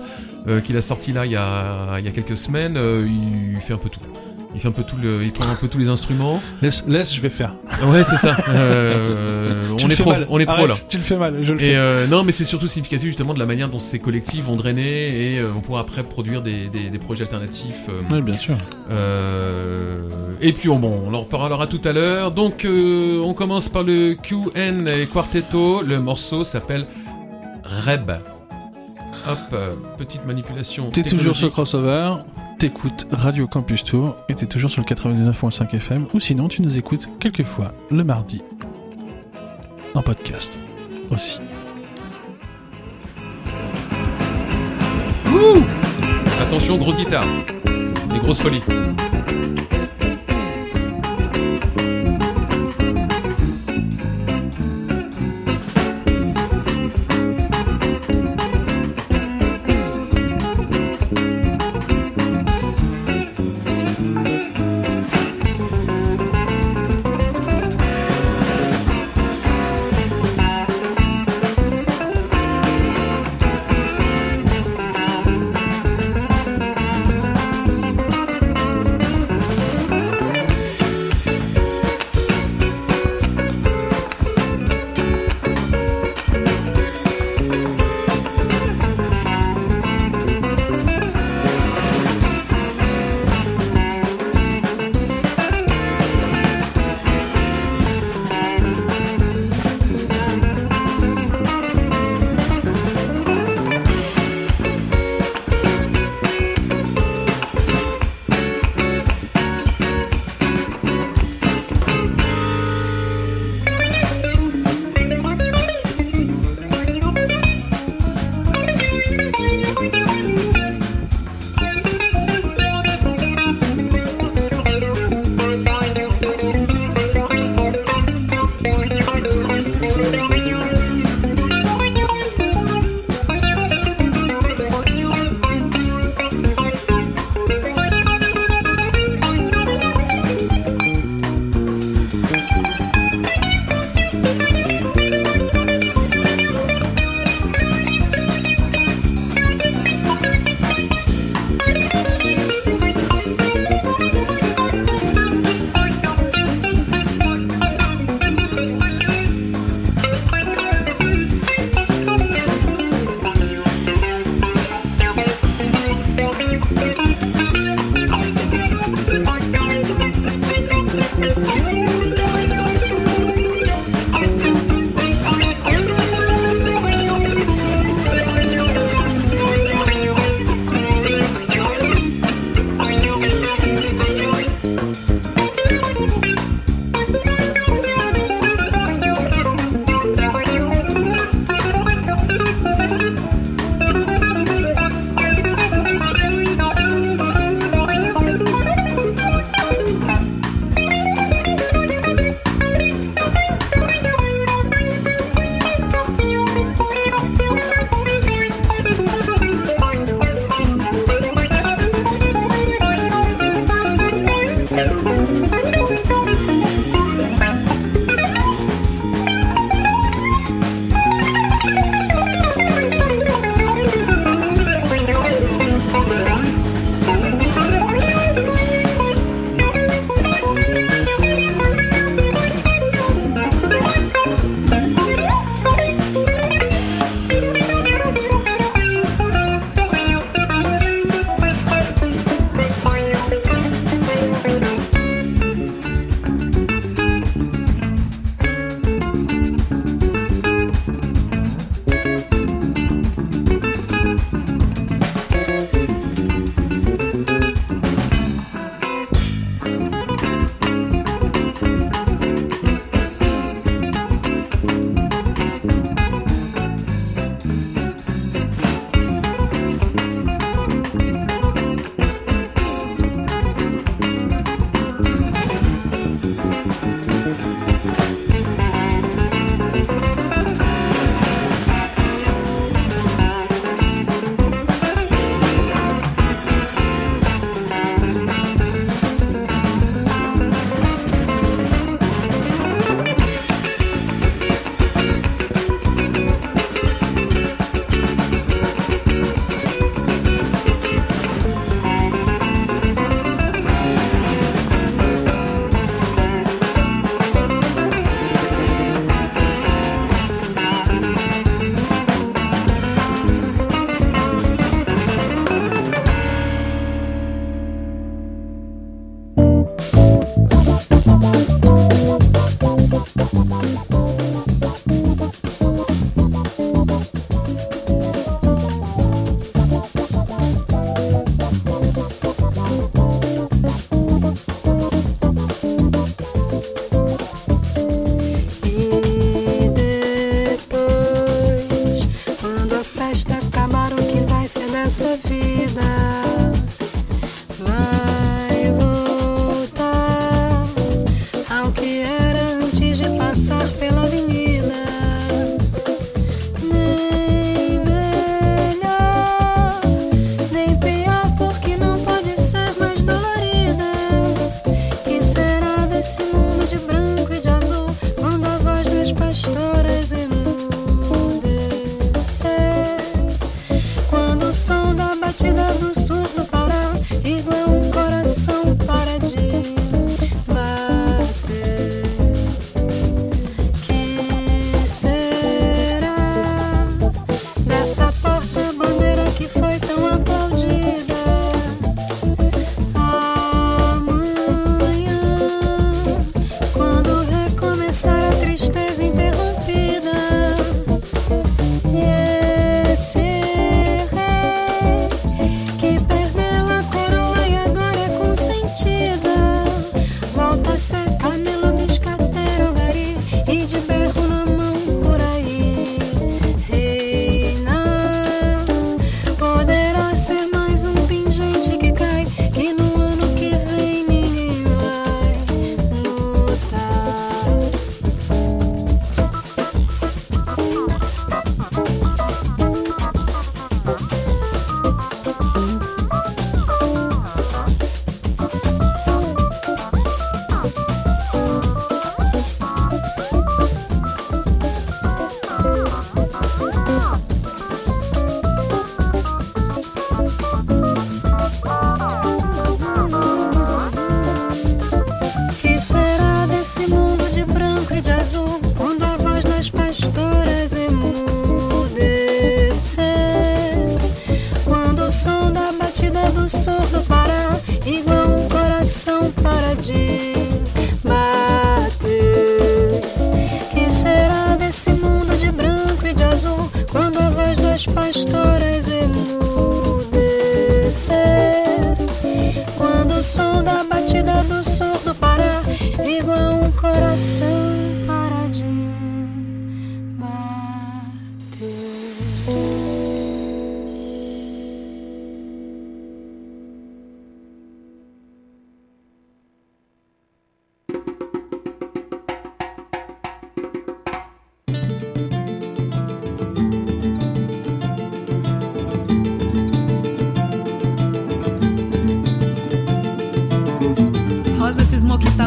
[0.64, 2.76] qu'il a sorti là il y a, il y a quelques semaines,
[3.54, 4.00] il fait un peu tout.
[4.54, 6.42] Il fait un peu tout le, il prend un peu tous les instruments.
[6.60, 7.54] Laisse, laisse, je vais faire.
[7.86, 8.36] Ouais, c'est ça.
[8.50, 10.74] Euh, on est fais trop, on est trop là.
[10.90, 11.76] Tu le fais mal, je le Et fais.
[11.76, 15.32] euh, non, mais c'est surtout significatif justement de la manière dont ces collectifs vont drainer
[15.34, 17.86] et euh, on pourra après produire des, des, des projets alternatifs.
[17.88, 18.56] euh, Oui, bien sûr.
[18.90, 20.08] euh,
[20.40, 22.30] et puis on, bon, on en reparlera tout à l'heure.
[22.30, 25.82] Donc on commence par le QN et Quartetto.
[25.82, 26.86] Le morceau s'appelle
[27.64, 28.10] Reb.
[29.28, 29.56] Hop,
[29.98, 30.90] petite manipulation.
[30.90, 31.50] T'es toujours sur.
[31.50, 32.14] Crossover,
[32.62, 36.78] t'écoutes Radio Campus Tour et t'es toujours sur le 99.5 FM ou sinon tu nous
[36.78, 38.40] écoutes quelquefois le mardi
[39.96, 40.56] en podcast
[41.10, 41.40] aussi.
[46.40, 47.26] Attention, grosse guitare.
[48.12, 48.62] Des grosses folies.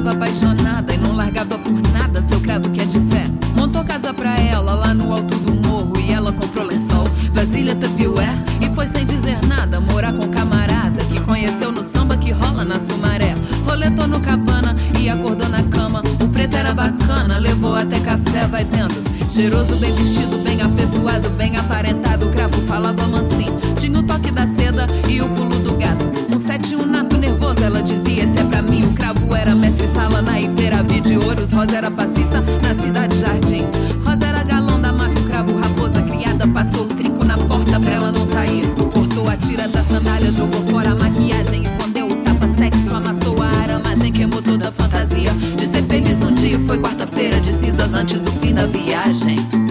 [0.06, 3.26] Cismou que tava apaixonada e não largava por nada seu cravo que é de fé.
[3.56, 8.30] Montou casa pra ela lá no alto do morro e ela comprou lençol, vasilha tapioé
[8.62, 12.80] e foi sem dizer nada morar com camarada que conheceu no samba que rola na
[12.80, 13.36] Sumaré.
[13.66, 16.04] Roletou no cabana e acordou na cama.
[16.24, 19.04] O preto era bacana, levou até café, vai vendo.
[19.30, 22.28] Cheiroso, bem vestido, bem apessoado, bem aparentado.
[22.28, 26.25] O cravo falava mansinho, tinha o toque da seda e o pulo do gato.
[26.46, 28.84] Sete, um nato nervoso, ela dizia: Esse é pra mim.
[28.84, 31.52] O cravo era mestre sala na Iperavi de Ouros.
[31.52, 33.66] Rosa era passista na cidade Jardim.
[34.06, 36.48] Rosa era galão da massa, o cravo raposa criada.
[36.48, 38.64] Passou o trinco na porta pra ela não sair.
[38.94, 44.14] Cortou a tira da sandália, jogou fora a maquiagem, escondeu o tapa-sexo, amassou a aramagem,
[44.14, 45.34] queimou toda a fantasia.
[45.58, 49.65] De ser feliz um dia foi quarta-feira de cinzas antes do fim da viagem.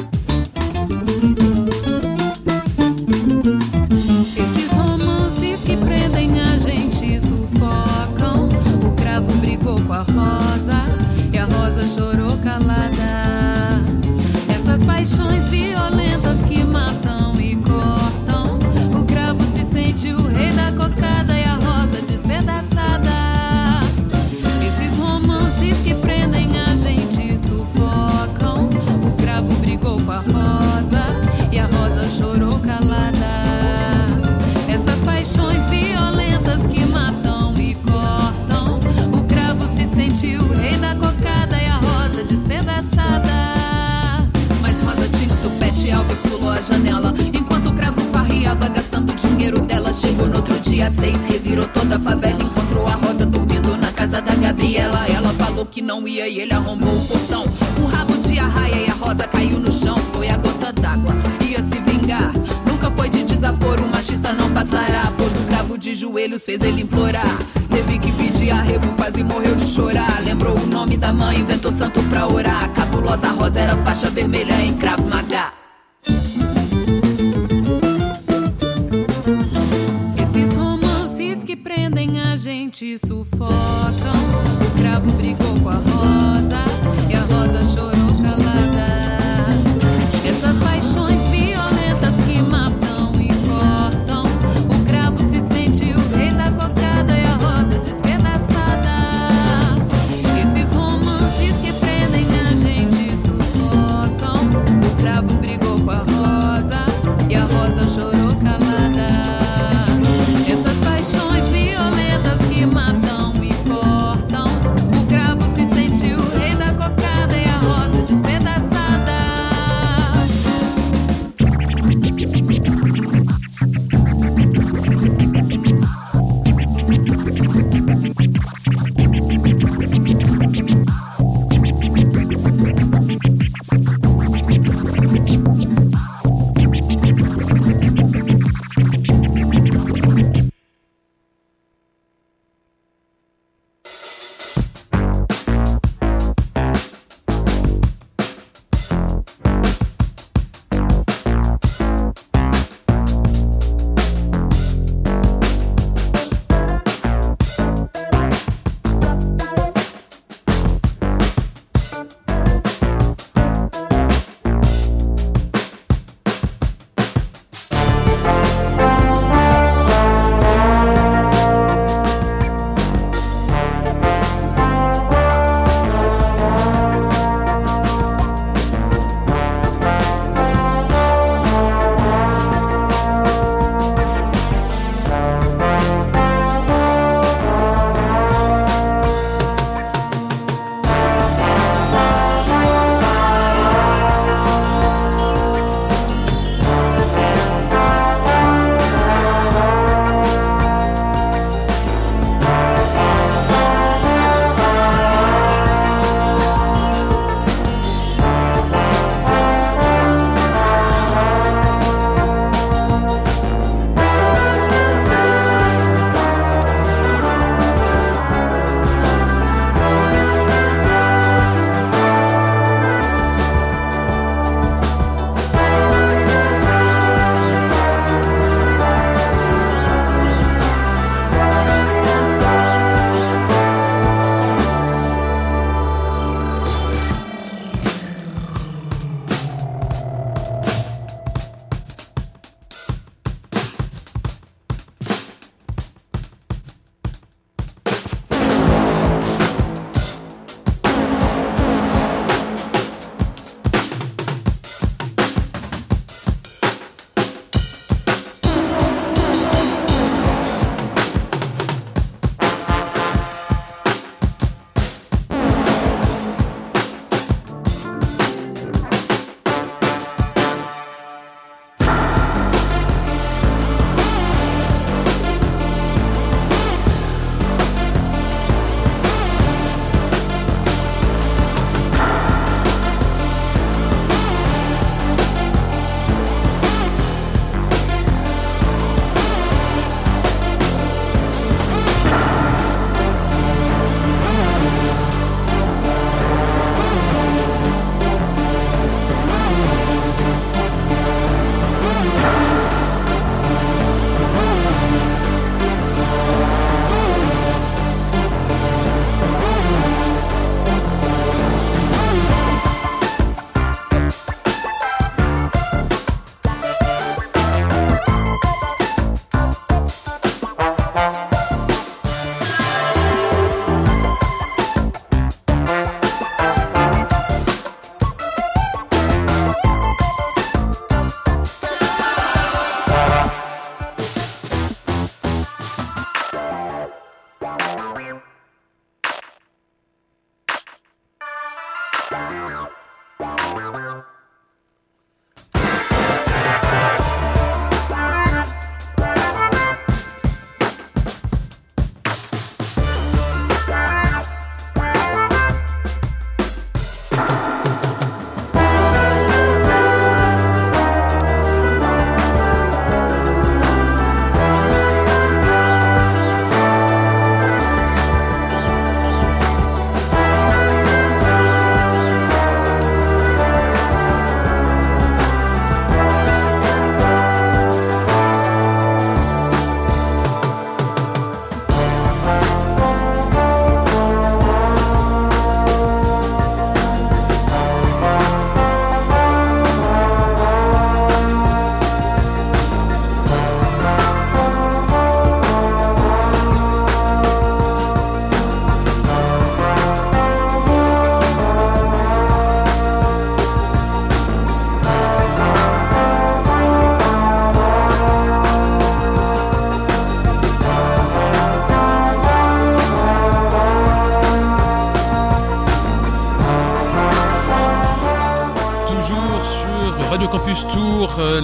[46.64, 47.14] Janela.
[47.32, 49.92] Enquanto o cravo farriava, gastando o dinheiro dela.
[49.92, 52.42] Chegou no outro dia seis, revirou toda a favela.
[52.42, 55.06] Encontrou a Rosa dormindo na casa da Gabriela.
[55.08, 57.44] Ela falou que não ia e ele arrombou o portão.
[57.80, 59.96] Um rabo de arraia e a Rosa caiu no chão.
[60.12, 61.14] Foi a gota d'água,
[61.46, 62.32] ia se vingar.
[62.66, 65.12] Nunca foi de desaforo, o machista não passará.
[65.16, 67.38] Pôs o cravo de joelhos, fez ele implorar.
[67.68, 70.22] Teve que pedir arrego, quase morreu de chorar.
[70.24, 72.64] Lembrou o nome da mãe, inventou santo pra orar.
[72.64, 75.53] A cabulosa rosa era faixa vermelha em cravo magá.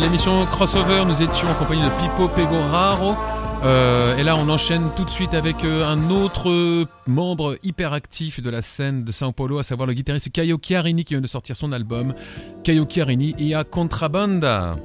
[0.01, 3.15] L'émission Crossover, nous étions en compagnie de Pipo Pegoraro.
[3.63, 8.43] Euh, et là, on enchaîne tout de suite avec euh, un autre membre hyper actif
[8.43, 11.27] de la scène de Sao Paulo, à savoir le guitariste Caio Chiarini qui vient de
[11.27, 12.15] sortir son album.
[12.65, 14.77] Caio Chiarini et à Contrabanda.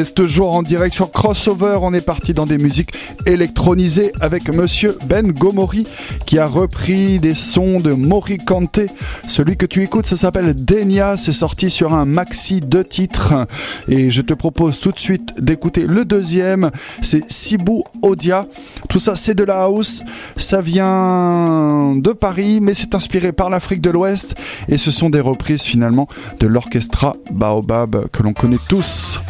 [0.00, 2.94] Yes, toujours en direct sur Crossover, on est parti dans des musiques
[3.26, 5.86] électronisées avec monsieur Ben Gomori
[6.24, 8.80] qui a repris des sons de Mori Kante.
[9.28, 13.46] Celui que tu écoutes, ça s'appelle Denia, c'est sorti sur un maxi de titres.
[13.88, 16.70] Et je te propose tout de suite d'écouter le deuxième,
[17.02, 18.46] c'est Sibu Odia.
[18.88, 20.02] Tout ça, c'est de la house,
[20.38, 24.34] ça vient de Paris, mais c'est inspiré par l'Afrique de l'Ouest.
[24.68, 26.08] Et ce sont des reprises finalement
[26.38, 29.20] de l'orchestra Baobab que l'on connaît tous.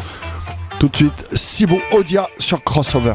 [0.81, 3.13] Tout de suite, Sibo Odia sur Crossover.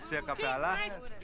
[0.00, 0.78] Seca pra lá.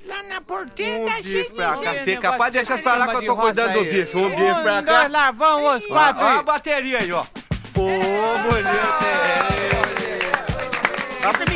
[0.07, 1.93] Lá na porteira Um tá bife pra cá.
[2.05, 4.17] Fica, pode deixar pra lá que eu tô cuidando do bife.
[4.17, 5.03] Um bife pra cá.
[5.03, 6.39] Nós lá vamos os quatro Ó, ó aí.
[6.39, 7.23] a bateria aí, ó.
[7.23, 8.69] Ô, bonito.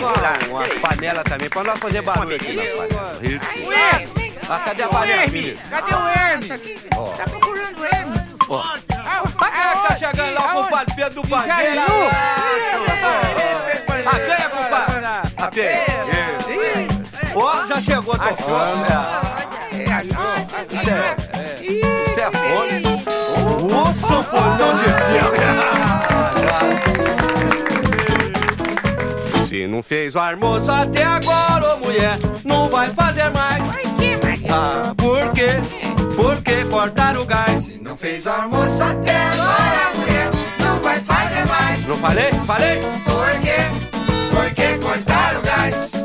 [0.01, 4.19] Vamos umas panelas também, pra nós fazer barulho aqui nas panelas.
[4.51, 5.59] Ah, cadê a panela, menino?
[5.69, 6.49] Cadê o Hermes?
[7.17, 8.21] Tá procurando o Hermes?
[8.49, 8.63] Ó.
[9.41, 11.83] Ah, tá chegando lá o compadre Pedro do Bandeira.
[14.07, 15.07] A peia, compadre.
[15.37, 15.85] A peia.
[15.87, 15.88] Ó,
[17.81, 18.87] já chegou, tô falando.
[20.73, 21.17] Isso é,
[21.63, 22.83] isso é fone.
[23.63, 24.89] Ô, sanfonão de.
[29.49, 33.63] Se não fez o almoço até agora, ô mulher, não vai fazer mais.
[34.51, 35.61] Ah, por quê?
[36.17, 37.65] Por que cortar o gás?
[37.65, 41.87] Se não fez o almoço até agora, mulher, não vai fazer mais.
[41.87, 42.31] Não falei?
[42.47, 42.81] Falei?
[43.05, 43.57] Por quê?
[44.31, 45.98] Por que cortar o gás?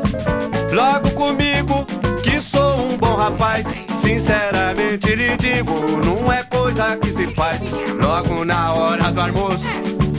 [0.72, 1.86] Logo comigo,
[2.22, 3.66] que sou um bom rapaz.
[3.96, 5.72] Sinceramente lhe digo,
[6.04, 7.60] não é coisa que se faz.
[8.00, 9.64] Logo na hora do almoço,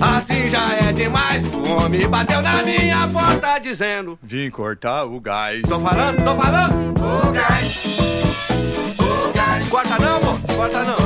[0.01, 1.43] assim já é demais.
[1.53, 5.61] O homem bateu na minha porta dizendo: Vim cortar o gás.
[5.61, 6.93] Tô falando, tô falando.
[6.99, 7.97] O gás.
[8.99, 9.69] O gás.
[9.69, 11.04] Corta não, moço, corta não.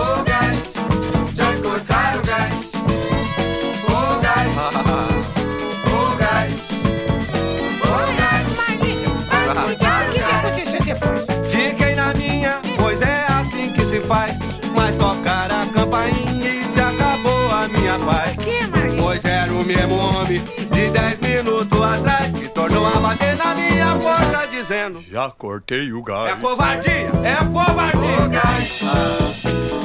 [19.69, 20.41] Mesmo homem
[20.71, 26.01] de dez minutos atrás que tornou a bater na minha porta dizendo: Já cortei o
[26.01, 26.31] gás.
[26.31, 28.25] É covardia, é covardia.
[28.25, 28.79] O gás,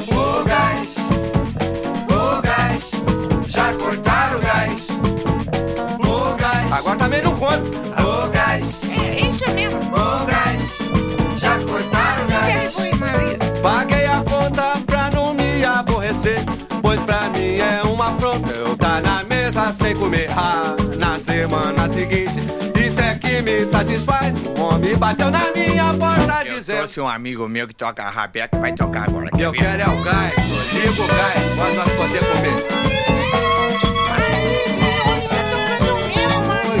[0.07, 0.95] o gás,
[2.09, 2.91] o gás.
[3.47, 4.87] Já cortaram o gás.
[5.99, 6.71] O gás.
[6.71, 7.61] Agora também não conta.
[20.05, 20.27] Comer.
[20.31, 22.39] Ah, na semana seguinte,
[22.79, 24.33] isso é que me satisfaz.
[24.57, 28.57] O homem bateu na minha porta Eu dizendo: trouxe um amigo meu que toca rabeca,
[28.59, 29.29] vai tocar agora.
[29.37, 30.33] Eu quero é o gás,
[30.73, 32.65] liga o gás, pra nós poder comer.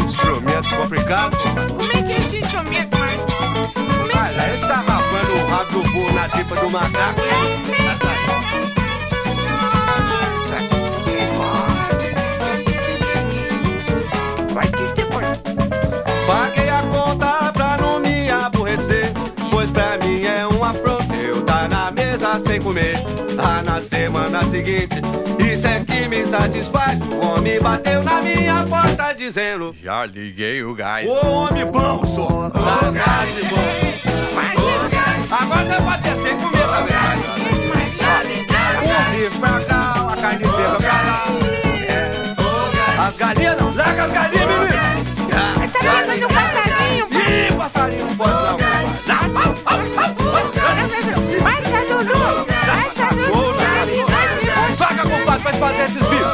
[0.07, 1.37] Instrumento complicado.
[1.75, 3.33] Como é que é esse instrumento, Marcos?
[4.13, 7.84] Ah, lá ele tá rapando o rabo do burro na tripa do macaco.
[22.65, 22.95] comer.
[23.37, 24.95] Ah, na semana seguinte,
[25.39, 26.99] isso é que me satisfaz.
[27.01, 31.07] O homem bateu na minha porta dizendo: Já liguei o gás.
[31.07, 32.47] Ô, homem bom, sou.
[32.47, 33.69] o gás, bom.
[34.33, 35.31] Mas, o gás.
[35.31, 36.93] Agora você pode descer e comer também.
[36.95, 37.21] Gás,
[37.99, 41.25] já liguei o bife pra cá, a carne seca pra lá.
[41.87, 43.07] É.
[43.07, 44.75] As galinhas não, larga as galinhas, menino.
[45.71, 47.07] Tá pensando um passarinho?
[47.09, 48.64] Sim, passarinho, não pode.
[55.85, 56.24] That's his beer.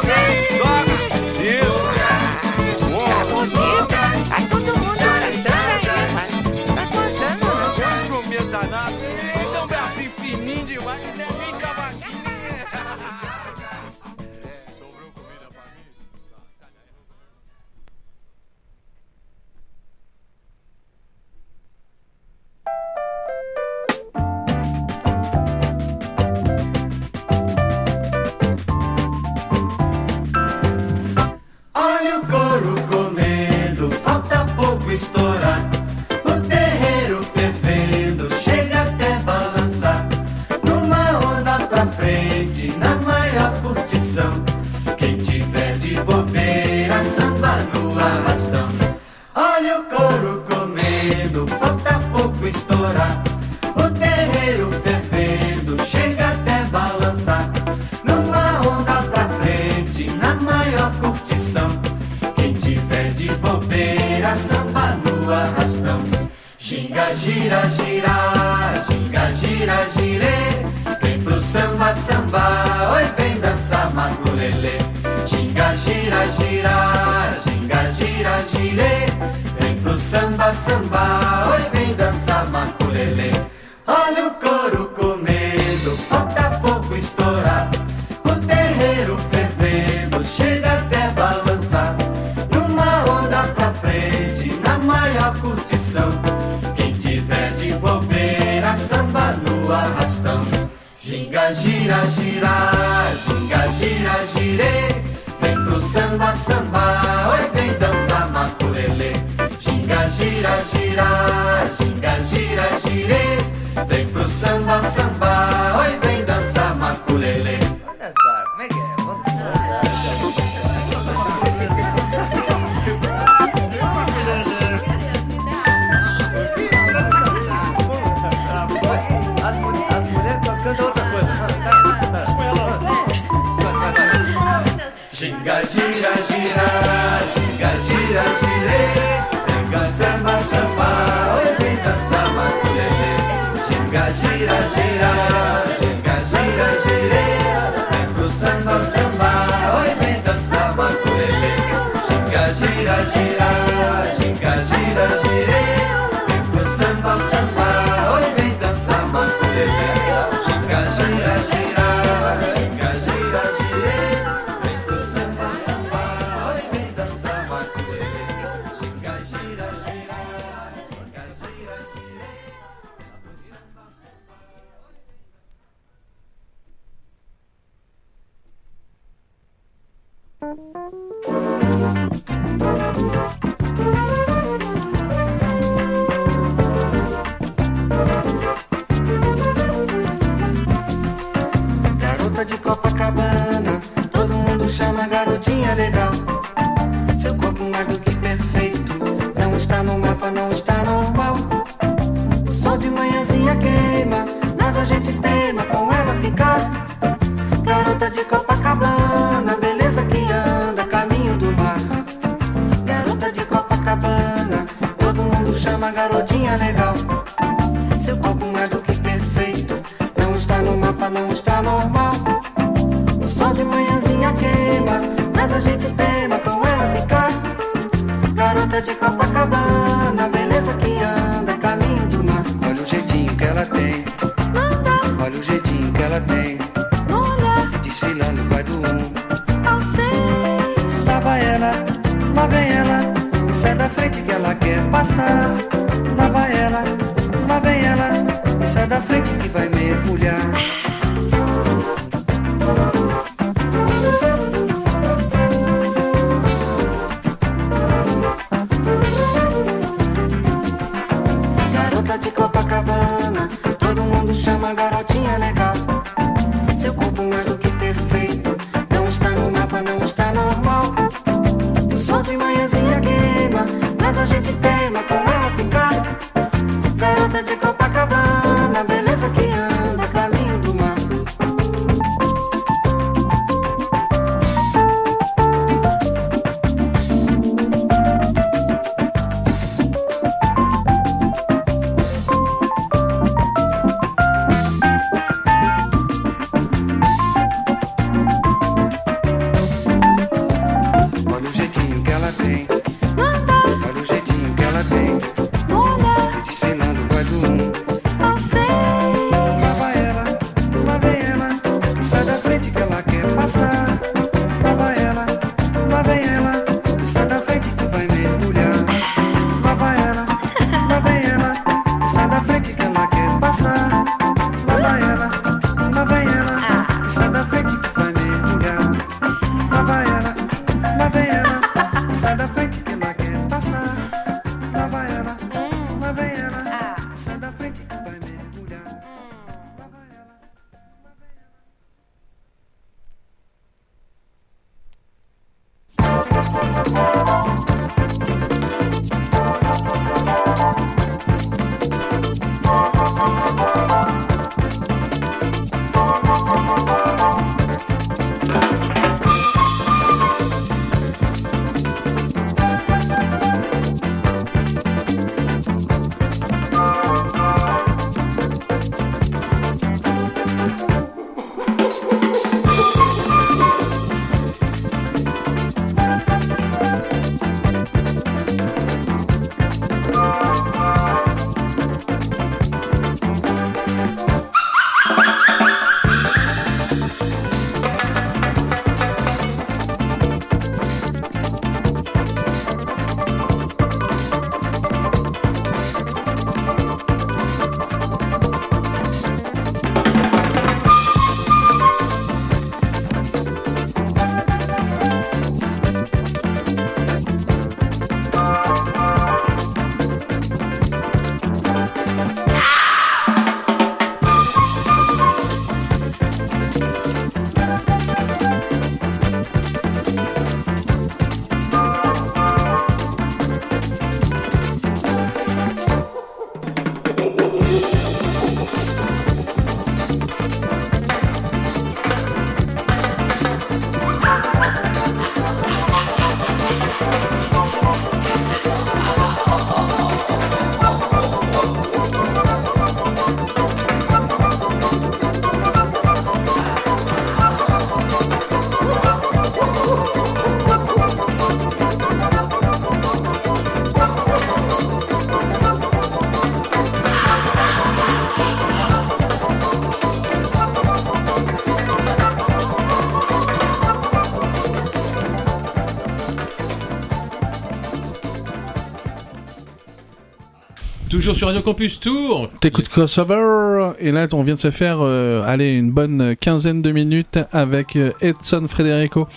[471.22, 472.50] Toujours sur Radio Campus Tour.
[472.58, 476.90] T'écoutes Crossover et là on vient de se faire euh, aller une bonne quinzaine de
[476.90, 479.28] minutes avec euh, Edson Federico.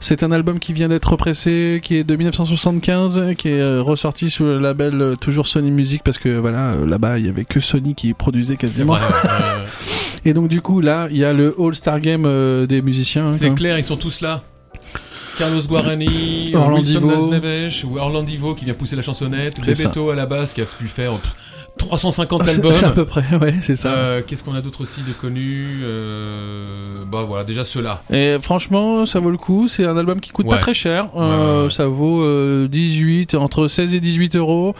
[0.00, 4.30] C'est un album qui vient d'être repressé, qui est de 1975, qui est euh, ressorti
[4.30, 7.60] sous le label euh, toujours Sony Music parce que voilà là-bas il y avait que
[7.60, 8.94] Sony qui produisait quasiment.
[8.94, 9.64] vrai, ouais,
[10.24, 12.22] et donc du coup là il y a le All Star Game
[12.66, 13.26] des musiciens.
[13.26, 14.44] hein, C'est clair, ils sont tous là.
[15.38, 17.06] Carlos Guarani, Orlando Wilson.
[17.06, 20.88] Nasneves, ou Orlandivo qui vient pousser la chansonnette, Bebeto à la basse qui a pu
[20.88, 21.20] faire
[21.78, 22.72] 350 albums.
[22.84, 23.88] À peu près, ouais, c'est ça.
[23.92, 28.02] Euh, Qu'est-ce qu'on a d'autre aussi de connu euh, Bah voilà, déjà ceux-là.
[28.10, 29.68] Et franchement, ça vaut le coup.
[29.68, 30.56] C'est un album qui coûte Ouais.
[30.56, 31.08] pas très cher.
[31.16, 31.70] Euh, ouais, ouais.
[31.70, 34.74] Ça vaut euh, 18, entre 16 et 18 euros.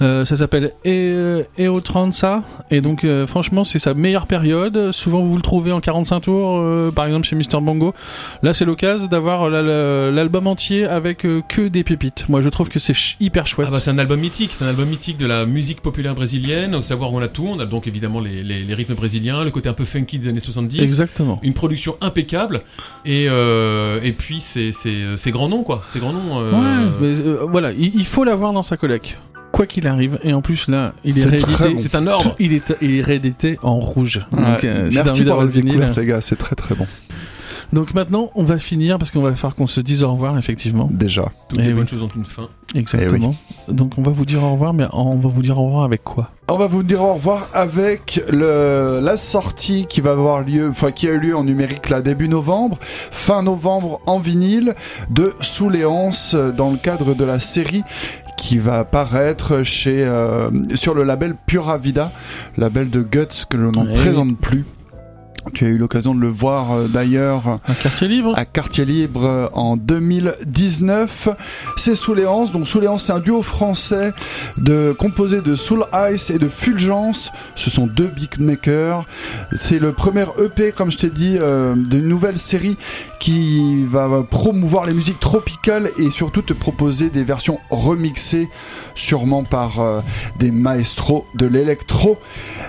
[0.00, 2.42] Ça s'appelle EO Transa.
[2.70, 4.92] Et donc, franchement, c'est sa meilleure période.
[4.92, 7.60] Souvent, vous le trouvez en 45 tours, par exemple chez Mr.
[7.60, 7.94] Bongo.
[8.42, 11.18] Là, c'est l'occasion d'avoir la- la- l'album entier avec
[11.48, 12.24] que des pépites.
[12.28, 13.66] Moi, je trouve que c'est hyper chouette.
[13.68, 16.29] Ah bah c'est un album mythique, c'est un album mythique de la musique populaire brésilienne,
[16.78, 19.50] au savoir on a tout, on a donc évidemment les, les- les rythmes brésiliens, le
[19.50, 20.80] côté un peu funky des années 70.
[20.80, 21.38] Exactement.
[21.42, 22.62] Une production impeccable,
[23.04, 26.38] et, euh, et puis c'est c'est- c'est grand nom quoi, c'est grand nom.
[26.40, 29.18] euh, Ouais, mais euh, voilà, il, il faut l'avoir dans sa collecte.
[29.52, 31.74] Quoi qu'il arrive, et en plus là, il est, réédité.
[31.78, 32.36] C'est un ordre.
[32.38, 34.20] Il est, il est réédité en rouge.
[34.32, 34.38] Ouais.
[34.44, 35.92] Donc, euh, Merci envie pour d'avoir la le vinyle.
[35.96, 36.86] les gars, c'est très très bon.
[37.72, 40.88] Donc maintenant, on va finir parce qu'on va faire qu'on se dise au revoir, effectivement.
[40.90, 41.30] Déjà.
[41.48, 41.74] Toutes Eh les oui.
[41.74, 42.48] bonnes choses ont une fin.
[42.74, 43.34] Exactement.
[43.68, 46.02] Donc on va vous dire au revoir, mais on va vous dire au revoir avec
[46.04, 46.30] quoi?
[46.48, 50.90] On va vous dire au revoir avec le, la sortie qui va avoir lieu, enfin
[50.90, 54.74] qui a eu lieu en numérique là début novembre, fin novembre en vinyle
[55.10, 57.82] de Souléance euh, dans le cadre de la série
[58.36, 62.10] qui va apparaître chez euh, sur le label Pura Vida,
[62.56, 64.64] label de Guts que l'on n'en Eh présente plus.
[65.54, 69.24] Tu as eu l'occasion de le voir euh, d'ailleurs Un quartier libre à Quartier Libre
[69.24, 71.28] euh, en 2019.
[71.76, 72.52] C'est Souléance.
[72.52, 74.12] Donc Souléance, c'est un duo français
[74.56, 77.30] de, composé de Soul Ice et de Fulgence.
[77.56, 79.04] Ce sont deux beatmakers.
[79.52, 82.76] C'est le premier EP, comme je t'ai dit, euh, d'une nouvelle série
[83.18, 88.48] qui va promouvoir les musiques tropicales et surtout te proposer des versions remixées,
[88.94, 90.00] sûrement par euh,
[90.38, 92.18] des maestros de l'électro.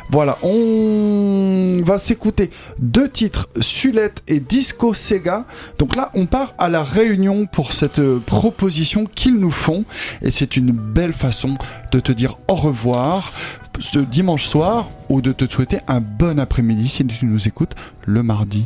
[0.10, 5.46] Voilà, on va s'écouter deux titres, Sulette et Disco Sega.
[5.80, 9.86] Donc là, on part à la réunion pour cette euh, proposition qu'ils nous font.
[10.22, 11.56] Et c'est une belle façon
[11.92, 13.34] de te dire au revoir
[13.80, 17.74] ce dimanche soir ou de te souhaiter un bon après-midi si tu nous écoutes
[18.06, 18.66] le mardi.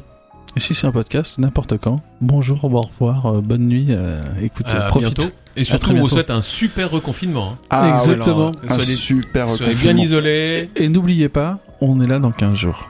[0.57, 1.99] Et si c'est un podcast, n'importe quand.
[2.21, 3.87] Bonjour, au revoir, euh, bonne nuit.
[3.89, 5.13] euh, écoute, À profite.
[5.15, 5.29] bientôt.
[5.57, 7.51] Et surtout, on vous souhaite un super reconfinement.
[7.53, 7.57] hein.
[7.69, 8.51] Ah, Exactement.
[8.69, 10.03] un Soyez- super Soyez bien reconfinement.
[10.03, 10.69] isolés.
[10.77, 12.87] Et n'oubliez pas, on est là dans 15 jours.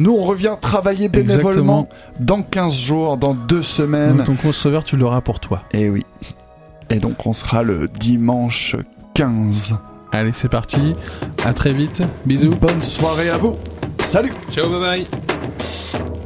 [0.00, 1.86] Nous, on revient travailler bénévolement
[2.18, 4.16] dans 15 jours, dans deux semaines.
[4.16, 5.62] Donc ton crossover, tu l'auras pour toi.
[5.72, 6.04] Et oui.
[6.88, 8.76] Et donc, on sera le dimanche
[9.14, 9.76] 15.
[10.10, 10.94] Allez, c'est parti.
[11.44, 12.00] À très vite.
[12.24, 12.54] Bisous.
[12.56, 13.52] Bonne soirée à vous.
[13.98, 16.19] Salut Ciao, bye bye.